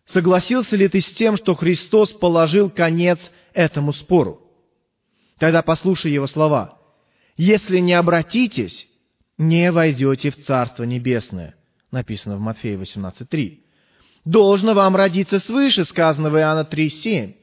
Согласился 0.05 0.75
ли 0.75 0.87
ты 0.87 0.99
с 0.99 1.11
тем, 1.11 1.37
что 1.37 1.53
Христос 1.53 2.11
положил 2.11 2.69
конец 2.69 3.19
этому 3.53 3.93
спору. 3.93 4.41
Тогда 5.37 5.61
послушай 5.61 6.11
его 6.11 6.27
слова. 6.27 6.79
«Если 7.35 7.79
не 7.79 7.93
обратитесь, 7.93 8.87
не 9.37 9.71
войдете 9.71 10.29
в 10.29 10.43
Царство 10.43 10.83
Небесное», 10.83 11.55
написано 11.91 12.37
в 12.37 12.39
Матфея 12.39 12.77
18.3. 12.77 13.59
«Должно 14.25 14.73
вам 14.73 14.95
родиться 14.95 15.39
свыше», 15.39 15.83
сказано 15.83 16.29
в 16.29 16.37
Иоанна 16.37 16.67
3.7. 16.69 17.35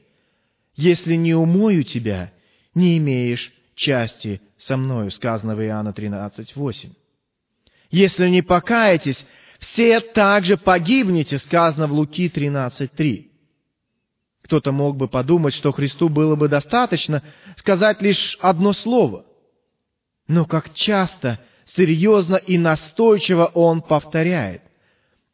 «Если 0.75 1.15
не 1.15 1.33
умою 1.33 1.83
тебя, 1.83 2.31
не 2.73 2.97
имеешь 2.97 3.53
части 3.75 4.41
со 4.57 4.77
мною», 4.77 5.11
сказано 5.11 5.55
в 5.55 5.61
Иоанна 5.61 5.89
13.8. 5.89 6.91
«Если 7.91 8.29
не 8.29 8.41
покаетесь, 8.41 9.25
все 9.59 9.99
также 9.99 10.57
погибнете», 10.57 11.37
сказано 11.37 11.87
в 11.87 11.91
Луки 11.91 12.29
13.3. 12.29 13.30
Кто-то 14.51 14.73
мог 14.73 14.97
бы 14.97 15.07
подумать, 15.07 15.53
что 15.53 15.71
Христу 15.71 16.09
было 16.09 16.35
бы 16.35 16.49
достаточно 16.49 17.23
сказать 17.55 18.01
лишь 18.01 18.37
одно 18.41 18.73
слово. 18.73 19.25
Но 20.27 20.43
как 20.43 20.73
часто, 20.73 21.39
серьезно 21.63 22.35
и 22.35 22.57
настойчиво 22.57 23.45
Он 23.45 23.81
повторяет. 23.81 24.61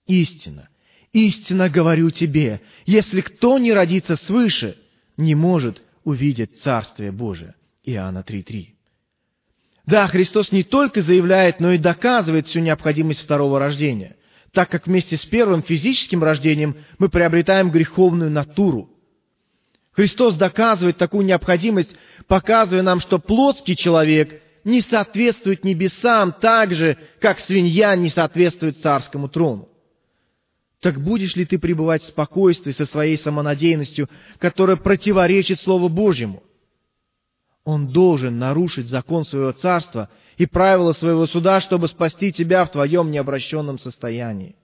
Истина, 0.06 0.70
истинно 1.14 1.68
говорю 1.68 2.12
тебе, 2.12 2.62
если 2.86 3.22
кто 3.22 3.58
не 3.58 3.74
родится 3.74 4.18
свыше, 4.18 4.78
не 5.18 5.34
может 5.34 5.82
увидеть 6.04 6.60
Царствие 6.60 7.12
Божие. 7.12 7.56
Иоанна 7.86 8.20
3.3. 8.20 8.68
Да, 9.88 10.06
Христос 10.06 10.52
не 10.52 10.64
только 10.64 11.02
заявляет, 11.02 11.60
но 11.60 11.72
и 11.72 11.80
доказывает 11.80 12.46
всю 12.46 12.60
необходимость 12.60 13.24
второго 13.24 13.58
рождения, 13.58 14.16
так 14.52 14.70
как 14.70 14.86
вместе 14.86 15.18
с 15.18 15.26
первым 15.26 15.64
физическим 15.64 16.24
рождением 16.24 16.76
мы 17.00 17.10
приобретаем 17.10 17.72
греховную 17.72 18.30
натуру– 18.30 18.92
Христос 19.98 20.36
доказывает 20.36 20.98
такую 20.98 21.26
необходимость, 21.26 21.96
показывая 22.28 22.84
нам, 22.84 23.00
что 23.00 23.18
плотский 23.18 23.76
человек 23.76 24.44
не 24.64 24.82
соответствует 24.82 25.64
небесам 25.64 26.36
так 26.40 26.76
же, 26.76 27.00
как 27.20 27.40
свинья 27.40 27.96
не 27.96 28.10
соответствует 28.10 28.80
царскому 28.80 29.28
трону. 29.28 29.68
Так 30.82 31.02
будешь 31.02 31.36
ли 31.36 31.48
ты 31.48 31.58
пребывать 31.58 32.04
в 32.04 32.10
спокойствии 32.10 32.74
со 32.74 32.86
своей 32.86 33.18
самонадеянностью, 33.18 34.08
которая 34.38 34.78
противоречит 34.78 35.60
Слову 35.60 35.90
Божьему? 35.90 36.44
Он 37.64 37.88
должен 37.88 38.38
нарушить 38.38 38.90
закон 38.90 39.26
своего 39.26 39.52
царства 39.52 40.12
и 40.38 40.46
правила 40.46 40.94
своего 40.94 41.26
суда, 41.26 41.60
чтобы 41.60 41.88
спасти 41.88 42.32
тебя 42.32 42.66
в 42.66 42.72
твоем 42.72 43.10
необращенном 43.10 43.80
состоянии. 43.80 44.56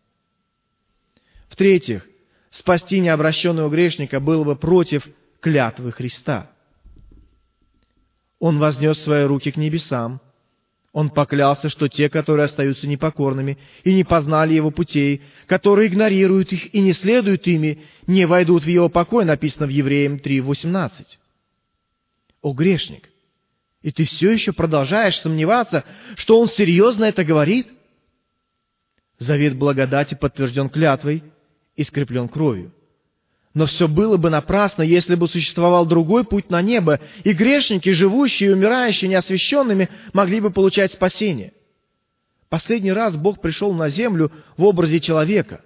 В-третьих, 1.49 2.07
спасти 2.51 2.99
необращенного 2.99 3.71
грешника 3.71 4.19
было 4.19 4.43
бы 4.43 4.55
против 4.55 5.07
клятвы 5.43 5.91
Христа. 5.91 6.49
Он 8.39 8.59
вознес 8.59 8.97
свои 9.03 9.25
руки 9.25 9.51
к 9.51 9.57
небесам. 9.57 10.21
Он 10.93 11.09
поклялся, 11.09 11.69
что 11.69 11.89
те, 11.89 12.07
которые 12.07 12.45
остаются 12.45 12.87
непокорными 12.87 13.57
и 13.83 13.93
не 13.93 14.03
познали 14.03 14.53
Его 14.53 14.71
путей, 14.71 15.21
которые 15.45 15.89
игнорируют 15.89 16.53
их 16.53 16.73
и 16.73 16.79
не 16.79 16.93
следуют 16.93 17.45
ими, 17.47 17.83
не 18.07 18.25
войдут 18.25 18.63
в 18.63 18.67
Его 18.67 18.87
покой, 18.89 19.25
написано 19.25 19.65
в 19.65 19.69
Евреям 19.69 20.15
3.18. 20.15 21.17
О, 22.41 22.53
грешник! 22.53 23.09
И 23.81 23.91
ты 23.91 24.05
все 24.05 24.31
еще 24.31 24.53
продолжаешь 24.53 25.19
сомневаться, 25.19 25.83
что 26.15 26.39
Он 26.39 26.47
серьезно 26.47 27.05
это 27.05 27.25
говорит? 27.25 27.67
Завет 29.17 29.57
благодати 29.57 30.15
подтвержден 30.15 30.69
клятвой 30.69 31.23
и 31.75 31.83
скреплен 31.83 32.29
кровью. 32.29 32.71
Но 33.53 33.67
все 33.67 33.87
было 33.87 34.17
бы 34.17 34.29
напрасно, 34.29 34.81
если 34.81 35.13
бы 35.13 35.27
существовал 35.27 35.85
другой 35.85 36.23
путь 36.23 36.49
на 36.49 36.61
небо, 36.61 36.99
и 37.23 37.33
грешники, 37.33 37.89
живущие 37.89 38.49
и 38.49 38.53
умирающие 38.53 39.09
неосвященными, 39.09 39.89
могли 40.11 40.39
бы 40.41 40.49
получать 40.49 40.91
спасение. 40.91 41.53
Последний 42.49 42.91
раз 42.91 43.15
Бог 43.15 43.41
пришел 43.41 43.73
на 43.73 43.89
землю 43.89 44.31
в 44.57 44.63
образе 44.63 44.99
человека, 44.99 45.61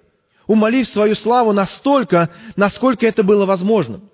умолив 0.47 0.87
свою 0.87 1.15
славу 1.15 1.53
настолько, 1.53 2.29
насколько 2.57 3.05
это 3.05 3.23
было 3.23 3.45
возможным. 3.45 4.09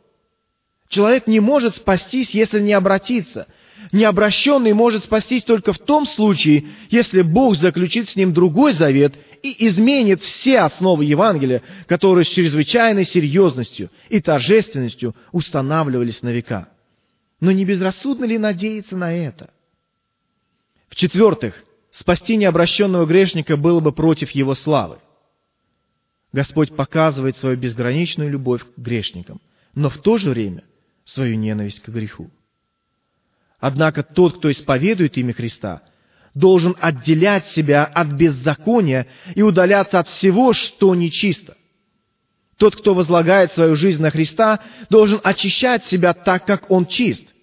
Человек 0.87 1.25
не 1.25 1.39
может 1.39 1.75
спастись, 1.75 2.31
если 2.31 2.59
не 2.59 2.73
обратиться. 2.73 3.47
Необращенный 3.91 4.73
может 4.73 5.03
спастись 5.03 5.43
только 5.43 5.73
в 5.73 5.79
том 5.79 6.05
случае, 6.05 6.65
если 6.89 7.21
Бог 7.21 7.55
заключит 7.55 8.09
с 8.09 8.15
ним 8.15 8.33
другой 8.33 8.73
завет 8.73 9.15
и 9.41 9.67
изменит 9.67 10.21
все 10.21 10.59
основы 10.59 11.05
Евангелия, 11.05 11.61
которые 11.87 12.23
с 12.23 12.29
чрезвычайной 12.29 13.03
серьезностью 13.03 13.89
и 14.09 14.21
торжественностью 14.21 15.15
устанавливались 15.31 16.21
на 16.21 16.29
века. 16.29 16.69
Но 17.39 17.51
не 17.51 17.65
безрассудно 17.65 18.25
ли 18.25 18.37
надеяться 18.37 18.95
на 18.95 19.13
это? 19.13 19.51
В-четвертых, 20.87 21.63
спасти 21.91 22.37
необращенного 22.37 23.05
грешника 23.05 23.57
было 23.57 23.79
бы 23.81 23.91
против 23.91 24.31
его 24.31 24.53
славы. 24.53 24.99
Господь 26.31 26.75
показывает 26.75 27.35
свою 27.35 27.57
безграничную 27.57 28.31
любовь 28.31 28.63
к 28.63 28.79
грешникам, 28.79 29.41
но 29.75 29.89
в 29.89 29.97
то 29.97 30.17
же 30.17 30.29
время 30.29 30.63
свою 31.05 31.35
ненависть 31.35 31.81
к 31.81 31.89
греху. 31.89 32.31
Однако 33.65 34.03
тот, 34.03 34.39
кто 34.39 34.51
исповедует 34.51 35.17
имя 35.17 35.31
Христа, 35.31 35.83
должен 36.33 36.75
отделять 36.81 37.47
себя 37.47 37.85
от 37.85 38.09
беззакония 38.09 39.07
и 39.35 39.41
удаляться 39.41 39.99
от 39.99 40.09
всего, 40.09 40.51
что 40.51 40.93
нечисто. 40.93 41.55
Тот, 42.57 42.75
кто 42.75 42.93
возлагает 42.93 43.53
свою 43.53 43.77
жизнь 43.77 44.01
на 44.01 44.11
Христа, 44.11 44.59
должен 44.89 45.21
очищать 45.23 45.85
себя 45.85 46.13
так, 46.13 46.45
как 46.45 46.71
он 46.71 46.85
чист. 46.87 47.33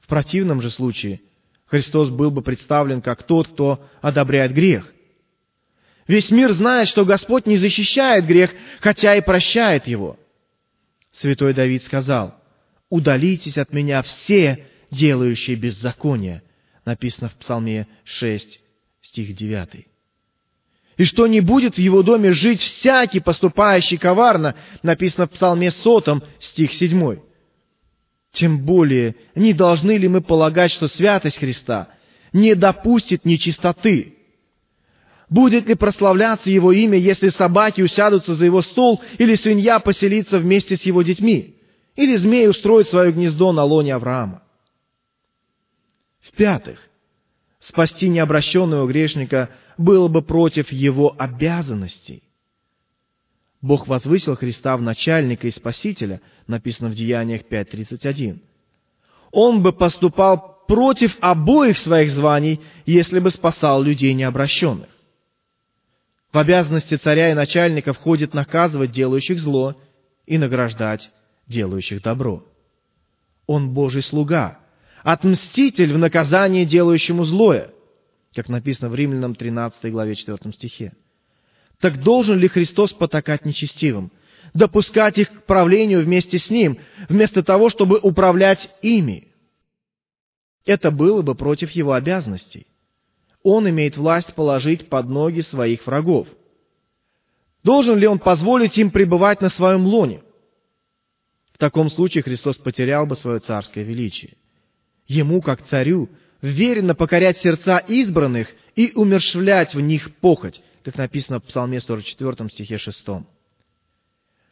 В 0.00 0.06
противном 0.06 0.62
же 0.62 0.70
случае 0.70 1.20
Христос 1.66 2.08
был 2.08 2.30
бы 2.30 2.40
представлен 2.40 3.02
как 3.02 3.22
тот, 3.24 3.48
кто 3.48 3.86
одобряет 4.00 4.54
грех. 4.54 4.90
Весь 6.08 6.30
мир 6.30 6.52
знает, 6.52 6.88
что 6.88 7.04
Господь 7.04 7.44
не 7.44 7.58
защищает 7.58 8.24
грех, 8.24 8.52
хотя 8.80 9.14
и 9.14 9.20
прощает 9.20 9.86
его. 9.86 10.18
Святой 11.12 11.52
Давид 11.52 11.84
сказал, 11.84 12.34
«Удалитесь 12.88 13.58
от 13.58 13.74
меня 13.74 14.00
все, 14.00 14.66
делающие 14.96 15.56
беззаконие», 15.56 16.42
написано 16.84 17.28
в 17.28 17.34
Псалме 17.34 17.86
6, 18.04 18.60
стих 19.02 19.34
9. 19.34 19.86
И 20.96 21.04
что 21.04 21.26
не 21.26 21.40
будет 21.40 21.74
в 21.74 21.78
его 21.78 22.02
доме 22.02 22.32
жить 22.32 22.60
всякий, 22.60 23.20
поступающий 23.20 23.98
коварно, 23.98 24.54
написано 24.82 25.26
в 25.26 25.30
Псалме 25.30 25.70
сотом, 25.70 26.22
стих 26.40 26.72
7. 26.72 27.18
Тем 28.32 28.64
более, 28.64 29.14
не 29.34 29.52
должны 29.52 29.96
ли 29.98 30.08
мы 30.08 30.22
полагать, 30.22 30.70
что 30.70 30.88
святость 30.88 31.38
Христа 31.38 31.88
не 32.32 32.54
допустит 32.54 33.24
нечистоты? 33.24 34.14
Будет 35.28 35.66
ли 35.66 35.74
прославляться 35.74 36.50
Его 36.50 36.72
имя, 36.72 36.96
если 36.96 37.30
собаки 37.30 37.82
усядутся 37.82 38.34
за 38.34 38.44
Его 38.44 38.62
стол, 38.62 39.02
или 39.18 39.34
свинья 39.34 39.80
поселится 39.80 40.38
вместе 40.38 40.76
с 40.76 40.82
Его 40.82 41.02
детьми, 41.02 41.56
или 41.94 42.16
змей 42.16 42.48
устроит 42.48 42.88
свое 42.88 43.12
гнездо 43.12 43.52
на 43.52 43.64
лоне 43.64 43.94
Авраама? 43.94 44.42
В-пятых, 46.26 46.80
спасти 47.60 48.08
необращенного 48.08 48.86
грешника 48.86 49.50
было 49.78 50.08
бы 50.08 50.22
против 50.22 50.72
его 50.72 51.14
обязанностей. 51.18 52.22
Бог 53.60 53.86
возвысил 53.86 54.36
Христа 54.36 54.76
в 54.76 54.82
начальника 54.82 55.46
и 55.46 55.50
спасителя, 55.50 56.20
написано 56.46 56.90
в 56.90 56.94
Деяниях 56.94 57.42
5.31. 57.50 58.40
Он 59.32 59.62
бы 59.62 59.72
поступал 59.72 60.64
против 60.66 61.16
обоих 61.20 61.78
своих 61.78 62.10
званий, 62.10 62.60
если 62.84 63.18
бы 63.18 63.30
спасал 63.30 63.82
людей 63.82 64.12
необращенных. 64.14 64.88
В 66.32 66.38
обязанности 66.38 66.96
царя 66.96 67.30
и 67.30 67.34
начальника 67.34 67.92
входит 67.92 68.34
наказывать 68.34 68.90
делающих 68.90 69.38
зло 69.38 69.80
и 70.26 70.38
награждать 70.38 71.10
делающих 71.46 72.02
добро. 72.02 72.44
Он 73.46 73.72
Божий 73.72 74.02
слуга, 74.02 74.58
отмститель 75.02 75.92
в 75.92 75.98
наказании 75.98 76.64
делающему 76.64 77.24
злое, 77.24 77.70
как 78.34 78.48
написано 78.48 78.88
в 78.88 78.94
Римлянам 78.94 79.34
13 79.34 79.90
главе 79.90 80.14
4 80.14 80.38
стихе. 80.52 80.92
Так 81.80 82.02
должен 82.02 82.38
ли 82.38 82.48
Христос 82.48 82.92
потакать 82.92 83.44
нечестивым, 83.44 84.10
допускать 84.54 85.18
их 85.18 85.30
к 85.30 85.42
правлению 85.44 86.04
вместе 86.04 86.38
с 86.38 86.50
Ним, 86.50 86.78
вместо 87.08 87.42
того, 87.42 87.68
чтобы 87.68 87.98
управлять 87.98 88.70
ими? 88.82 89.28
Это 90.64 90.90
было 90.90 91.22
бы 91.22 91.34
против 91.34 91.70
Его 91.72 91.92
обязанностей. 91.92 92.66
Он 93.42 93.68
имеет 93.68 93.96
власть 93.96 94.34
положить 94.34 94.88
под 94.88 95.08
ноги 95.08 95.40
своих 95.40 95.86
врагов. 95.86 96.26
Должен 97.62 97.98
ли 97.98 98.06
Он 98.06 98.18
позволить 98.18 98.76
им 98.78 98.90
пребывать 98.90 99.40
на 99.40 99.48
своем 99.48 99.86
лоне? 99.86 100.22
В 101.52 101.58
таком 101.58 101.88
случае 101.88 102.22
Христос 102.22 102.56
потерял 102.56 103.06
бы 103.06 103.16
свое 103.16 103.38
царское 103.38 103.84
величие. 103.84 104.36
Ему, 105.06 105.40
как 105.40 105.64
царю, 105.66 106.08
веренно 106.42 106.94
покорять 106.94 107.38
сердца 107.38 107.78
избранных 107.78 108.48
и 108.74 108.92
умершвлять 108.94 109.74
в 109.74 109.80
них 109.80 110.14
похоть, 110.16 110.62
как 110.82 110.96
написано 110.96 111.40
в 111.40 111.44
Псалме 111.44 111.80
44 111.80 112.48
стихе 112.50 112.78
6. 112.78 113.04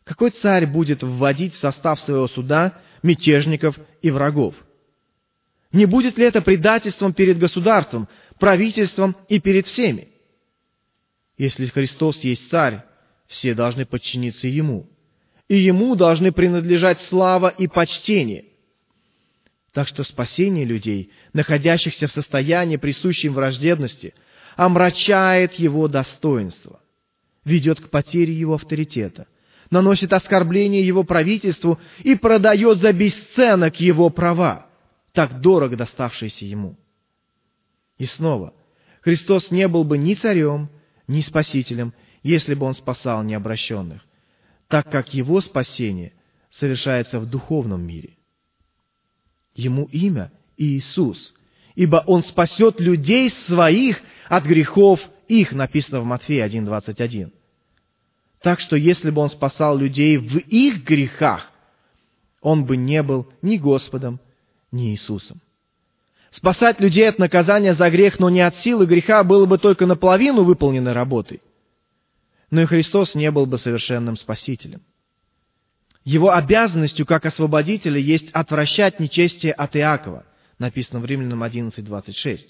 Какой 0.05 0.31
царь 0.31 0.67
будет 0.67 1.03
вводить 1.03 1.55
в 1.55 1.59
состав 1.59 1.99
своего 1.99 2.29
суда 2.29 2.81
мятежников 3.03 3.79
и 4.03 4.11
врагов? 4.11 4.55
Не 5.73 5.87
будет 5.87 6.19
ли 6.19 6.25
это 6.25 6.41
предательством 6.41 7.13
перед 7.13 7.39
государством, 7.39 8.09
правительством 8.39 9.17
и 9.29 9.41
перед 9.41 9.67
всеми? 9.67 10.09
Если 11.37 11.67
Христос 11.67 12.23
есть 12.23 12.49
царь, 12.49 12.85
все 13.27 13.55
должны 13.55 13.87
подчиниться 13.87 14.47
Ему. 14.47 14.89
И 15.49 15.57
Ему 15.57 15.97
должны 15.97 16.31
принадлежать 16.31 17.01
слава 17.01 17.49
и 17.49 17.67
почтение– 17.67 18.45
так 19.75 19.89
что 19.89 20.05
спасение 20.05 20.65
людей, 20.65 21.11
находящихся 21.33 22.07
в 22.07 22.13
состоянии 22.13 22.77
присущей 22.77 23.29
враждебности, 23.29 24.15
омрачает 24.57 25.55
его 25.55 25.89
достоинство, 25.89 26.81
ведет 27.45 27.81
к 27.81 27.91
потере 27.91 28.33
его 28.33 28.55
авторитета, 28.55 29.27
наносит 29.71 30.13
оскорбление 30.13 30.87
его 30.87 31.03
правительству 31.03 31.81
и 32.05 32.15
продает 32.15 32.79
за 32.79 32.93
бесценок 32.93 33.81
его 33.81 34.11
права, 34.11 34.69
так 35.11 35.41
дорого 35.41 35.77
доставшиеся 35.77 36.45
ему. 36.45 36.79
И 37.99 38.05
снова, 38.05 38.55
Христос 39.01 39.51
не 39.51 39.67
был 39.67 39.83
бы 39.83 39.99
ни 39.99 40.15
царем, 40.15 40.71
ни 41.09 41.21
спасителем, 41.21 41.95
если 42.23 42.55
бы 42.55 42.65
он 42.65 42.75
спасал 42.75 43.25
необращенных, 43.25 44.03
так 44.69 44.89
как 44.89 45.15
его 45.15 45.41
спасение 45.41 46.13
совершается 46.49 47.19
в 47.19 47.27
духовном 47.27 47.85
мире– 47.85 48.11
Ему 49.55 49.89
имя 49.93 50.33
Иисус, 50.57 51.35
ибо 51.75 52.03
Он 52.07 52.23
спасет 52.23 52.81
людей 52.81 53.31
своих 53.31 54.01
от 54.29 54.45
грехов 54.45 55.01
их, 55.29 55.53
написано 55.53 56.01
в 56.01 56.05
Матфея 56.05 56.49
1.21. 56.49 57.33
Так 58.41 58.61
что 58.61 58.77
если 58.77 59.11
бы 59.11 59.23
Он 59.23 59.31
спасал 59.31 59.79
людей 59.79 60.19
в 60.19 60.37
их 60.37 60.85
грехах, 60.85 61.51
Он 62.41 62.65
бы 62.65 62.77
не 62.77 63.03
был 63.03 63.29
ни 63.43 63.57
Господом, 63.57 64.21
ни 64.71 64.91
Иисусом. 64.91 65.41
Спасать 66.31 66.81
людей 66.81 67.09
от 67.09 67.21
наказания 67.21 67.75
за 67.75 67.89
грех, 67.91 68.19
но 68.19 68.29
не 68.29 68.41
от 68.41 68.57
силы 68.57 68.87
греха, 68.87 69.23
было 69.23 69.47
бы 69.47 69.57
только 69.57 69.87
наполовину 69.87 70.43
выполненной 70.43 70.93
работой. 70.93 71.41
Но 72.51 72.63
и 72.63 72.67
Христос 72.67 73.15
не 73.15 73.31
был 73.31 73.47
бы 73.47 73.57
совершенным 73.57 74.17
Спасителем. 74.17 74.83
Его 76.05 76.35
обязанностью 76.35 77.07
как 77.07 77.25
освободителя 77.25 77.99
есть 77.99 78.31
отвращать 78.33 79.01
нечестие 79.01 79.53
от 79.53 79.75
Иакова, 79.75 80.25
написано 80.59 81.01
в 81.01 81.07
Римлянам 81.07 81.43
11.26. 81.43 82.41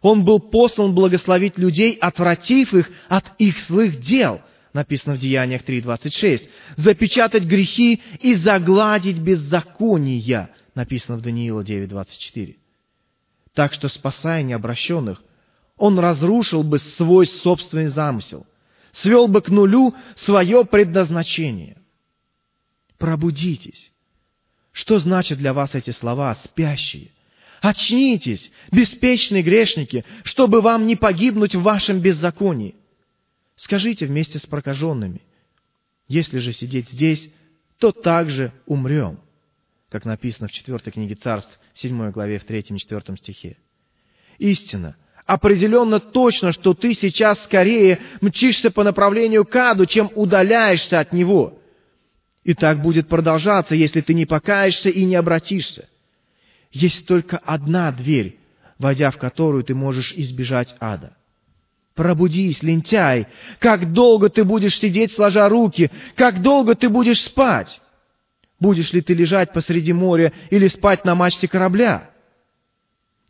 Он 0.00 0.24
был 0.24 0.40
послан 0.40 0.94
благословить 0.94 1.58
людей, 1.58 1.92
отвратив 2.00 2.74
их 2.74 2.90
от 3.08 3.30
их 3.38 3.58
злых 3.68 4.00
дел, 4.00 4.40
написано 4.72 5.14
в 5.14 5.18
Деяниях 5.18 5.62
3.26, 5.62 6.48
запечатать 6.76 7.44
грехи 7.44 8.02
и 8.20 8.34
загладить 8.34 9.18
беззакония, 9.18 10.50
написано 10.74 11.18
в 11.18 11.20
Даниила 11.20 11.62
9.24. 11.62 12.56
Так 13.52 13.74
что, 13.74 13.90
спасая 13.90 14.42
необращенных, 14.42 15.22
он 15.76 15.98
разрушил 15.98 16.62
бы 16.62 16.78
свой 16.78 17.26
собственный 17.26 17.88
замысел, 17.88 18.46
свел 18.92 19.28
бы 19.28 19.42
к 19.42 19.50
нулю 19.50 19.94
свое 20.16 20.64
предназначение 20.64 21.81
пробудитесь. 23.02 23.90
Что 24.70 25.00
значит 25.00 25.38
для 25.38 25.52
вас 25.52 25.74
эти 25.74 25.90
слова 25.90 26.36
«спящие»? 26.36 27.08
Очнитесь, 27.60 28.52
беспечные 28.70 29.42
грешники, 29.42 30.04
чтобы 30.22 30.60
вам 30.60 30.86
не 30.86 30.94
погибнуть 30.94 31.56
в 31.56 31.62
вашем 31.62 31.98
беззаконии. 31.98 32.76
Скажите 33.56 34.06
вместе 34.06 34.38
с 34.38 34.46
прокаженными, 34.46 35.20
если 36.06 36.38
же 36.38 36.52
сидеть 36.52 36.90
здесь, 36.90 37.28
то 37.78 37.90
также 37.90 38.52
умрем, 38.66 39.18
как 39.88 40.04
написано 40.04 40.46
в 40.46 40.52
4 40.52 40.78
книге 40.78 41.16
Царств, 41.16 41.58
7 41.74 42.12
главе, 42.12 42.38
в 42.38 42.44
3 42.44 42.60
и 42.60 42.78
4 42.78 43.16
стихе. 43.16 43.56
Истина, 44.38 44.94
определенно 45.26 45.98
точно, 45.98 46.52
что 46.52 46.72
ты 46.72 46.94
сейчас 46.94 47.42
скорее 47.42 47.98
мчишься 48.20 48.70
по 48.70 48.84
направлению 48.84 49.44
к 49.44 49.56
аду, 49.56 49.86
чем 49.86 50.08
удаляешься 50.14 51.00
от 51.00 51.12
него– 51.12 51.58
и 52.44 52.54
так 52.54 52.82
будет 52.82 53.08
продолжаться, 53.08 53.74
если 53.74 54.00
ты 54.00 54.14
не 54.14 54.26
покаешься 54.26 54.88
и 54.88 55.04
не 55.04 55.14
обратишься. 55.14 55.88
Есть 56.70 57.06
только 57.06 57.38
одна 57.38 57.92
дверь, 57.92 58.38
войдя 58.78 59.10
в 59.10 59.18
которую 59.18 59.62
ты 59.62 59.74
можешь 59.74 60.12
избежать 60.16 60.74
ада. 60.80 61.16
Пробудись, 61.94 62.62
лентяй! 62.62 63.26
Как 63.58 63.92
долго 63.92 64.30
ты 64.30 64.44
будешь 64.44 64.78
сидеть, 64.78 65.12
сложа 65.12 65.48
руки? 65.48 65.90
Как 66.16 66.40
долго 66.40 66.74
ты 66.74 66.88
будешь 66.88 67.20
спать? 67.20 67.80
Будешь 68.58 68.92
ли 68.92 69.02
ты 69.02 69.12
лежать 69.12 69.52
посреди 69.52 69.92
моря 69.92 70.32
или 70.50 70.68
спать 70.68 71.04
на 71.04 71.14
мачте 71.14 71.48
корабля? 71.48 72.10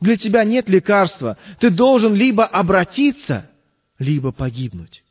Для 0.01 0.17
тебя 0.17 0.45
нет 0.45 0.69
лекарства. 0.69 1.37
Ты 1.59 1.71
должен 1.71 2.15
либо 2.15 2.45
обратиться, 2.45 3.51
либо 3.99 4.31
погибнуть. 4.31 5.03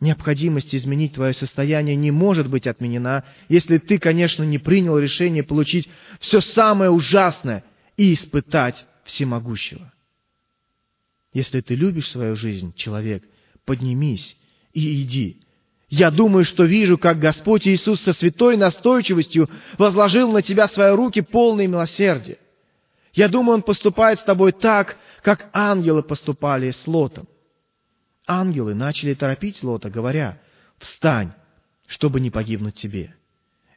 Необходимость 0.00 0.74
изменить 0.74 1.14
твое 1.14 1.34
состояние 1.34 1.94
не 1.94 2.10
может 2.10 2.48
быть 2.48 2.66
отменена, 2.66 3.24
если 3.50 3.76
ты, 3.76 3.98
конечно, 3.98 4.42
не 4.42 4.58
принял 4.58 4.98
решение 4.98 5.42
получить 5.42 5.90
все 6.20 6.40
самое 6.40 6.90
ужасное 6.90 7.64
и 7.98 8.14
испытать 8.14 8.86
всемогущего. 9.04 9.92
Если 11.34 11.60
ты 11.60 11.74
любишь 11.74 12.10
свою 12.10 12.34
жизнь, 12.34 12.72
человек, 12.74 13.24
поднимись 13.66 14.38
и 14.72 15.02
иди. 15.02 15.42
Я 15.90 16.10
думаю, 16.10 16.44
что 16.44 16.64
вижу, 16.64 16.96
как 16.96 17.18
Господь 17.18 17.68
Иисус 17.68 18.00
со 18.00 18.14
святой 18.14 18.56
настойчивостью 18.56 19.50
возложил 19.76 20.32
на 20.32 20.40
тебя 20.40 20.66
свои 20.66 20.92
руки 20.92 21.20
полные 21.20 21.68
милосердия. 21.68 22.38
Я 23.12 23.28
думаю, 23.28 23.56
Он 23.56 23.62
поступает 23.62 24.20
с 24.20 24.22
тобой 24.22 24.52
так, 24.52 24.96
как 25.22 25.50
ангелы 25.52 26.02
поступали 26.02 26.70
с 26.70 26.86
Лотом. 26.86 27.28
Ангелы 28.26 28.74
начали 28.74 29.14
торопить 29.14 29.62
Лота, 29.62 29.90
говоря, 29.90 30.40
«Встань, 30.78 31.32
чтобы 31.86 32.20
не 32.20 32.30
погибнуть 32.30 32.76
тебе». 32.76 33.14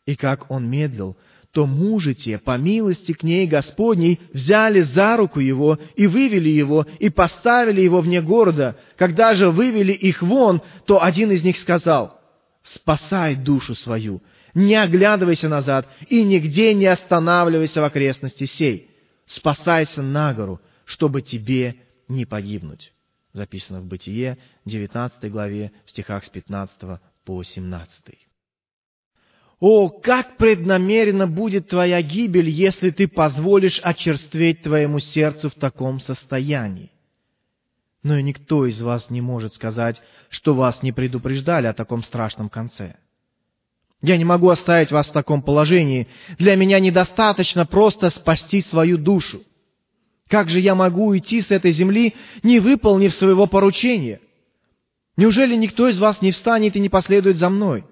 И 0.05 0.15
как 0.15 0.51
он 0.51 0.69
медлил, 0.69 1.17
то 1.51 1.67
мужи 1.67 2.13
те, 2.13 2.39
по 2.39 2.57
милости 2.57 3.13
к 3.13 3.23
ней 3.23 3.45
Господней, 3.47 4.19
взяли 4.33 4.81
за 4.81 5.17
руку 5.17 5.39
его 5.39 5.77
и 5.95 6.07
вывели 6.07 6.49
его, 6.49 6.85
и 6.99 7.09
поставили 7.09 7.79
его 7.79 8.01
вне 8.01 8.21
города. 8.21 8.75
Когда 8.97 9.35
же 9.35 9.51
вывели 9.51 9.93
их 9.93 10.23
вон, 10.23 10.61
то 10.85 11.03
один 11.03 11.31
из 11.31 11.43
них 11.43 11.57
сказал, 11.57 12.19
«Спасай 12.63 13.35
душу 13.35 13.75
свою, 13.75 14.23
не 14.55 14.75
оглядывайся 14.75 15.47
назад 15.47 15.87
и 16.09 16.23
нигде 16.23 16.73
не 16.73 16.87
останавливайся 16.87 17.81
в 17.81 17.83
окрестности 17.83 18.45
сей. 18.45 18.89
Спасайся 19.25 20.01
на 20.01 20.33
гору, 20.33 20.59
чтобы 20.85 21.21
тебе 21.21 21.75
не 22.07 22.25
погибнуть». 22.25 22.93
Записано 23.33 23.81
в 23.81 23.85
Бытие, 23.85 24.37
19 24.65 25.31
главе, 25.31 25.71
в 25.85 25.89
стихах 25.89 26.23
с 26.23 26.29
15 26.29 26.99
по 27.25 27.41
17. 27.41 28.03
О, 29.59 29.89
как 29.89 30.37
преднамеренно 30.37 31.25
будет 31.25 31.69
твоя 31.69 32.01
гибель, 32.01 32.49
если 32.49 32.91
ты 32.91 33.07
позволишь 33.07 33.79
очерстветь 33.81 34.61
твоему 34.61 34.99
сердцу 34.99 35.49
в 35.49 35.55
таком 35.55 35.99
состоянии. 35.99 36.91
Но 38.03 38.17
и 38.17 38.23
никто 38.23 38.65
из 38.65 38.81
вас 38.81 39.09
не 39.09 39.21
может 39.21 39.53
сказать, 39.53 40.01
что 40.29 40.53
вас 40.53 40.83
не 40.83 40.91
предупреждали 40.91 41.67
о 41.67 41.73
таком 41.73 42.03
страшном 42.03 42.49
конце. 42.49 42.97
Я 44.01 44.17
не 44.17 44.25
могу 44.25 44.49
оставить 44.49 44.91
вас 44.91 45.07
в 45.07 45.13
таком 45.13 45.41
положении. 45.41 46.09
Для 46.37 46.55
меня 46.55 46.79
недостаточно 46.81 47.65
просто 47.65 48.09
спасти 48.09 48.59
свою 48.59 48.97
душу. 48.97 49.43
Как 50.33 50.49
же 50.49 50.59
я 50.59 50.73
могу 50.73 51.09
уйти 51.09 51.41
с 51.41 51.51
этой 51.51 51.71
земли, 51.71 52.15
не 52.41 52.59
выполнив 52.59 53.13
своего 53.13 53.45
поручения? 53.45 54.19
Неужели 55.15 55.55
никто 55.55 55.87
из 55.87 55.99
вас 55.99 56.23
не 56.23 56.31
встанет 56.31 56.75
и 56.75 56.79
не 56.79 56.89
последует 56.89 57.37
за 57.37 57.49
мной? 57.49 57.85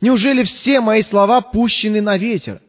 Неужели 0.00 0.44
все 0.44 0.80
мои 0.80 1.02
слова 1.02 1.40
пущены 1.40 2.00
на 2.00 2.16
ветер? 2.16 2.62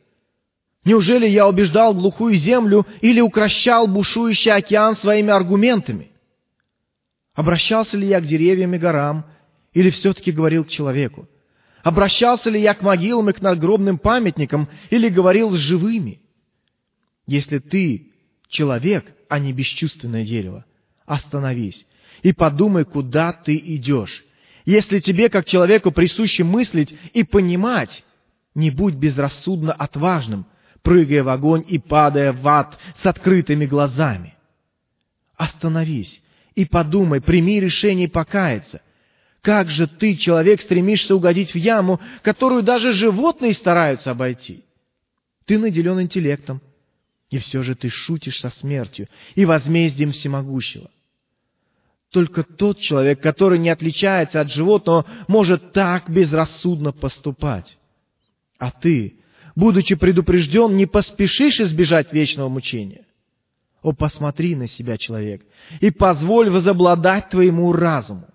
Неужели 0.86 1.28
я 1.28 1.48
убеждал 1.48 1.94
глухую 1.94 2.34
землю 2.34 2.88
или 3.00 3.22
укращал 3.22 3.86
бушующий 3.86 4.52
океан 4.52 4.96
своими 4.96 5.30
аргументами? 5.30 6.10
Обращался 7.36 7.98
ли 7.98 8.08
я 8.08 8.20
к 8.20 8.26
деревьям 8.26 8.74
и 8.74 8.80
горам, 8.80 9.28
или 9.74 9.91
все-таки 9.91 10.32
говорил 10.32 10.65
к 10.65 10.70
человеку? 10.70 11.30
Обращался 11.84 12.50
ли 12.50 12.60
я 12.60 12.74
к 12.74 12.82
могилам 12.82 13.30
и 13.30 13.34
к 13.34 13.41
надгробным 13.44 14.00
памятникам, 14.00 14.68
или 14.89 15.10
говорил 15.10 15.56
с 15.56 15.60
живыми? 15.60 16.22
Если 17.28 17.60
ты 17.60 18.14
человек, 18.56 19.13
а 19.30 19.38
не 19.39 19.54
бесчувственное 19.54 20.26
дерево, 20.26 20.65
остановись 21.06 21.86
и 22.24 22.32
подумай, 22.34 22.86
куда 22.86 23.34
ты 23.34 23.56
идешь, 23.56 24.24
если 24.65 25.00
тебе, 25.00 25.30
как 25.30 25.46
человеку, 25.46 25.91
присуще 25.91 26.44
мыслить 26.44 26.96
и 27.13 27.24
понимать, 27.24 28.04
не 28.56 28.72
будь 28.72 28.96
безрассудно 28.96 29.74
отважным, 29.74 30.48
прыгая 30.82 31.24
в 31.24 31.30
огонь 31.30 31.63
и 31.68 31.78
падая 31.78 32.32
в 32.32 32.48
ад 32.48 32.80
с 33.02 33.06
открытыми 33.06 33.65
глазами. 33.65 34.36
Остановись 35.36 36.24
и 36.56 36.65
подумай, 36.65 37.22
прими 37.22 37.60
решение 37.60 38.08
покаяться. 38.08 38.82
Как 39.41 39.68
же 39.68 39.86
ты, 39.86 40.15
человек, 40.15 40.62
стремишься 40.62 41.15
угодить 41.15 41.54
в 41.54 41.58
яму, 41.58 42.00
которую 42.24 42.63
даже 42.63 42.91
животные 42.91 43.54
стараются 43.54 44.12
обойти? 44.12 44.63
Ты 45.46 45.60
наделен 45.60 46.02
интеллектом, 46.02 46.62
и 47.36 47.39
все 47.39 47.62
же 47.62 47.76
ты 47.76 47.89
шутишь 47.89 48.39
со 48.39 48.50
смертью 48.50 49.10
и 49.36 49.45
возмездием 49.45 50.12
всемогущего. 50.12 50.89
Только 52.12 52.43
тот 52.43 52.80
человек, 52.80 53.21
который 53.21 53.60
не 53.60 53.69
отличается 53.69 54.39
от 54.39 54.50
животного, 54.50 55.06
может 55.28 55.74
так 55.74 56.10
безрассудно 56.10 56.93
поступать. 56.93 57.78
А 58.58 58.71
ты, 58.71 59.17
будучи 59.54 59.95
предупрежден, 59.95 60.78
не 60.78 60.86
поспешишь 60.86 61.60
избежать 61.60 62.13
вечного 62.13 62.48
мучения. 62.48 63.06
О, 63.82 63.91
посмотри 63.91 64.56
на 64.56 64.67
себя, 64.67 64.98
человек, 64.98 65.45
и 65.82 65.91
позволь 65.91 66.50
возобладать 66.50 67.30
твоему 67.30 67.74
разуму. 67.74 68.30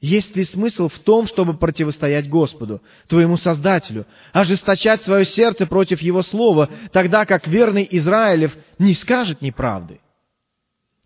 Есть 0.00 0.34
ли 0.34 0.44
смысл 0.44 0.88
в 0.88 0.98
том, 0.98 1.26
чтобы 1.26 1.54
противостоять 1.54 2.28
Господу, 2.28 2.80
твоему 3.06 3.36
Создателю, 3.36 4.06
ожесточать 4.32 5.02
свое 5.02 5.26
сердце 5.26 5.66
против 5.66 6.00
Его 6.00 6.22
Слова, 6.22 6.70
тогда 6.92 7.26
как 7.26 7.46
верный 7.46 7.86
Израилев 7.90 8.56
не 8.78 8.94
скажет 8.94 9.42
неправды? 9.42 10.00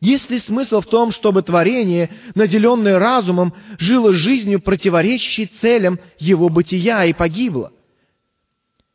Есть 0.00 0.30
ли 0.30 0.38
смысл 0.38 0.80
в 0.80 0.86
том, 0.86 1.10
чтобы 1.10 1.42
творение, 1.42 2.10
наделенное 2.34 2.98
разумом, 2.98 3.54
жило 3.78 4.12
жизнью, 4.12 4.60
противоречащей 4.60 5.46
целям 5.46 5.98
его 6.18 6.48
бытия 6.48 7.04
и 7.04 7.12
погибло? 7.12 7.72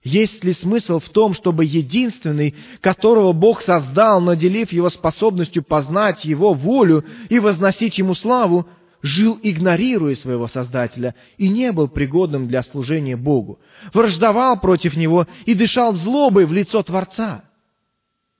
Есть 0.01 0.45
ли 0.45 0.53
смысл 0.53 0.99
в 0.99 1.09
том, 1.09 1.33
чтобы 1.33 1.65
единственный, 1.65 2.55
которого 2.79 3.33
Бог 3.33 3.61
создал, 3.61 4.21
наделив 4.21 4.71
его 4.71 4.89
способностью 4.89 5.61
познать 5.61 6.23
его 6.23 6.53
волю 6.53 7.03
и 7.27 7.39
возносить 7.39 7.97
ему 7.97 8.15
славу, 8.15 8.65
жил, 9.01 9.39
игнорируя 9.41 10.15
своего 10.15 10.47
Создателя, 10.47 11.15
и 11.37 11.49
не 11.49 11.71
был 11.71 11.87
пригодным 11.87 12.47
для 12.47 12.63
служения 12.63 13.15
Богу, 13.15 13.59
враждовал 13.93 14.59
против 14.59 14.95
него 14.95 15.27
и 15.45 15.53
дышал 15.53 15.93
злобой 15.93 16.45
в 16.45 16.53
лицо 16.53 16.83
Творца? 16.83 17.43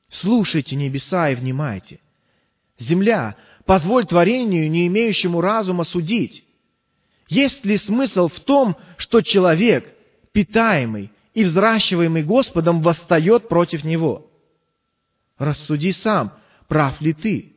Слушайте 0.10 0.76
небеса 0.76 1.30
и 1.30 1.36
внимайте– 1.36 2.00
земля, 2.80 3.36
позволь 3.65 4.06
творению, 4.06 4.69
не 4.72 4.88
имеющему 4.88 5.41
разума, 5.41 5.84
судить. 5.84 6.43
Есть 7.28 7.65
ли 7.65 7.78
смысл 7.78 8.28
в 8.28 8.39
том, 8.39 8.76
что 8.98 9.22
человек, 9.22 9.93
питаемый 10.32 11.12
и 11.34 11.43
взращиваемый 11.43 12.24
Господом, 12.24 12.82
восстает 12.82 13.48
против 13.48 13.84
него? 13.84 14.32
Рассуди 15.38 15.91
сам, 15.91 16.34
прав 16.67 17.00
ли 17.02 17.13
ты? 17.13 17.56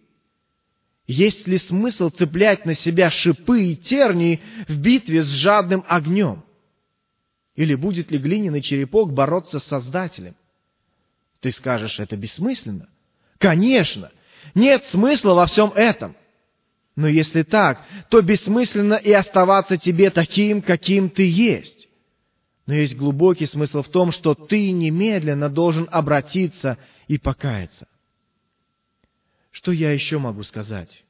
Есть 1.12 1.46
ли 1.46 1.58
смысл 1.58 2.08
цеплять 2.08 2.64
на 2.64 2.72
себя 2.72 3.10
шипы 3.10 3.64
и 3.64 3.76
тернии 3.76 4.40
в 4.66 4.78
битве 4.78 5.22
с 5.22 5.26
жадным 5.26 5.84
огнем? 5.86 6.42
Или 7.54 7.74
будет 7.74 8.10
ли 8.10 8.16
глиняный 8.16 8.62
черепок 8.62 9.12
бороться 9.12 9.58
с 9.58 9.64
Создателем? 9.64 10.34
Ты 11.40 11.50
скажешь, 11.50 12.00
это 12.00 12.16
бессмысленно. 12.16 12.88
Конечно, 13.36 14.10
нет 14.54 14.86
смысла 14.86 15.34
во 15.34 15.44
всем 15.44 15.72
этом. 15.72 16.16
Но 16.96 17.08
если 17.08 17.42
так, 17.42 17.84
то 18.08 18.22
бессмысленно 18.22 18.94
и 18.94 19.12
оставаться 19.12 19.76
тебе 19.76 20.08
таким, 20.08 20.62
каким 20.62 21.10
ты 21.10 21.28
есть. 21.28 21.88
Но 22.64 22.72
есть 22.72 22.96
глубокий 22.96 23.44
смысл 23.44 23.82
в 23.82 23.88
том, 23.90 24.12
что 24.12 24.34
ты 24.34 24.70
немедленно 24.70 25.50
должен 25.50 25.86
обратиться 25.90 26.78
и 27.06 27.18
покаяться. 27.18 27.86
Что 29.52 29.70
я 29.70 29.92
еще 29.92 30.18
могу 30.18 30.42
сказать? 30.42 31.04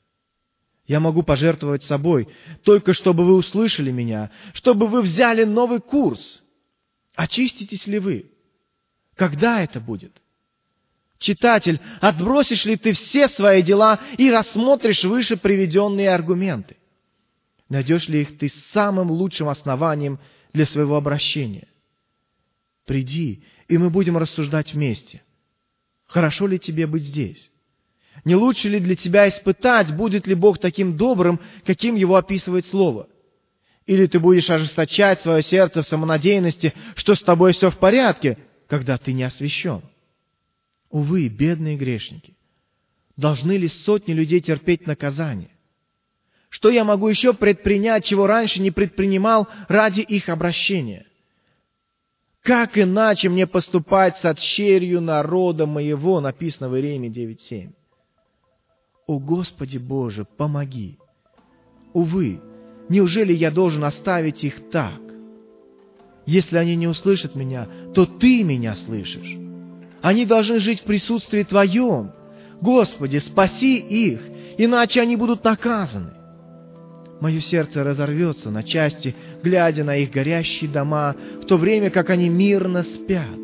Я 0.87 0.99
могу 0.99 1.23
пожертвовать 1.23 1.85
собой, 1.85 2.29
только 2.65 2.93
чтобы 2.93 3.25
вы 3.25 3.37
услышали 3.37 3.93
меня, 3.93 4.31
чтобы 4.53 4.89
вы 4.89 5.01
взяли 5.01 5.45
новый 5.45 5.81
курс. 5.81 6.43
Очиститесь 7.15 7.87
ли 7.87 8.01
вы? 8.01 8.33
Когда 9.15 9.63
это 9.63 9.81
будет? 9.81 10.21
Читатель, 11.19 11.81
отбросишь 12.01 12.65
ли 12.65 12.77
ты 12.77 12.93
все 12.93 13.29
свои 13.29 13.63
дела 13.63 14.01
и 14.19 14.29
рассмотришь 14.29 15.05
выше 15.05 15.37
приведенные 15.37 16.13
аргументы? 16.13 16.77
Найдешь 17.69 18.09
ли 18.09 18.23
их 18.23 18.39
ты 18.39 18.49
самым 18.49 19.09
лучшим 19.13 19.49
основанием 19.49 20.19
для 20.53 20.67
своего 20.67 20.97
обращения? 20.97 21.69
Приди, 22.87 23.45
и 23.69 23.79
мы 23.79 23.89
будем 23.89 24.17
рассуждать 24.17 24.75
вместе. 24.75 25.23
Хорошо 26.07 26.49
ли 26.49 26.59
тебе 26.59 26.89
быть 26.89 27.05
здесь? 27.05 27.52
Не 28.25 28.37
лучше 28.37 28.68
ли 28.68 28.79
для 28.79 28.94
тебя 28.94 29.29
испытать, 29.29 29.94
будет 29.94 30.27
ли 30.27 30.35
Бог 30.35 30.59
таким 30.59 30.96
добрым, 30.96 31.40
каким 31.64 31.96
его 31.96 32.16
описывает 32.16 32.66
Слово? 32.66 33.09
Или 33.87 34.07
ты 34.07 34.20
будешь 34.20 34.48
ожесточать 34.48 35.20
свое 35.20 35.42
сердце 35.42 35.83
в 35.83 35.87
самонадеянности, 35.87 36.72
что 36.94 37.14
с 37.14 37.20
тобой 37.20 37.53
все 37.53 37.70
в 37.70 37.79
порядке, 37.79 38.38
когда 38.68 38.96
ты 38.96 39.12
не 39.12 39.25
освящен? 39.25 39.83
Увы, 40.90 41.29
бедные 41.29 41.77
грешники. 41.77 42.37
Должны 43.16 43.57
ли 43.57 43.68
сотни 43.68 44.12
людей 44.12 44.40
терпеть 44.40 44.87
наказание? 44.87 45.51
Что 46.48 46.68
я 46.68 46.85
могу 46.85 47.09
еще 47.09 47.33
предпринять, 47.33 48.05
чего 48.05 48.27
раньше 48.27 48.61
не 48.61 48.70
предпринимал 48.70 49.48
ради 49.68 50.01
их 50.01 50.29
обращения? 50.29 51.07
Как 52.42 52.77
иначе 52.77 53.29
мне 53.29 53.46
поступать 53.46 54.18
с 54.18 54.25
отщерью 54.25 55.01
народа 55.01 55.66
моего, 55.66 56.20
написано 56.20 56.68
в 56.68 56.77
Иеремии 56.77 57.11
9.7. 57.11 57.72
О 59.07 59.19
Господи 59.19 59.79
Боже, 59.79 60.25
помоги. 60.25 60.99
Увы, 61.93 62.41
неужели 62.88 63.33
я 63.33 63.51
должен 63.51 63.85
оставить 63.85 64.45
их 64.45 64.71
так? 64.71 65.01
Если 66.25 66.57
они 66.57 66.77
не 66.77 66.87
услышат 66.87 67.35
меня, 67.35 67.67
то 67.95 68.07
Ты 68.07 68.45
меня 68.45 68.75
слышишь. 68.75 69.37
Они 70.03 70.25
должны 70.25 70.59
жить 70.61 70.81
в 70.81 70.85
присутствии 70.85 71.43
Твоем. 71.43 72.12
Господи, 72.61 73.19
спаси 73.19 73.79
их, 73.79 74.23
иначе 74.57 75.01
они 75.01 75.17
будут 75.17 75.43
наказаны. 75.43 76.11
Мое 77.21 77.41
сердце 77.41 77.85
разорвется 77.85 78.51
на 78.51 78.62
части, 78.62 79.15
глядя 79.43 79.85
на 79.85 79.97
их 79.97 80.11
горящие 80.11 80.71
дома, 80.71 81.17
в 81.41 81.47
то 81.47 81.57
время 81.57 81.91
как 81.91 82.11
они 82.11 82.29
мирно 82.29 82.83
спят. 82.83 83.38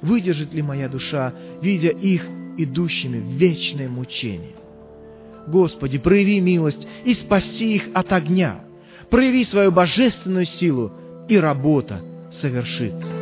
Выдержит 0.00 0.52
ли 0.52 0.62
моя 0.62 0.88
душа, 0.88 1.32
видя 1.60 1.88
их 1.88 2.26
идущими 2.56 3.18
в 3.18 3.36
вечное 3.38 3.88
мучение? 3.88 4.54
Господи, 5.46 5.98
прояви 5.98 6.40
милость 6.40 6.86
и 7.04 7.14
спаси 7.14 7.74
их 7.74 7.88
от 7.94 8.12
огня. 8.12 8.64
Прояви 9.10 9.44
свою 9.44 9.72
божественную 9.72 10.44
силу, 10.44 10.92
и 11.28 11.36
работа 11.36 12.02
совершится. 12.30 13.21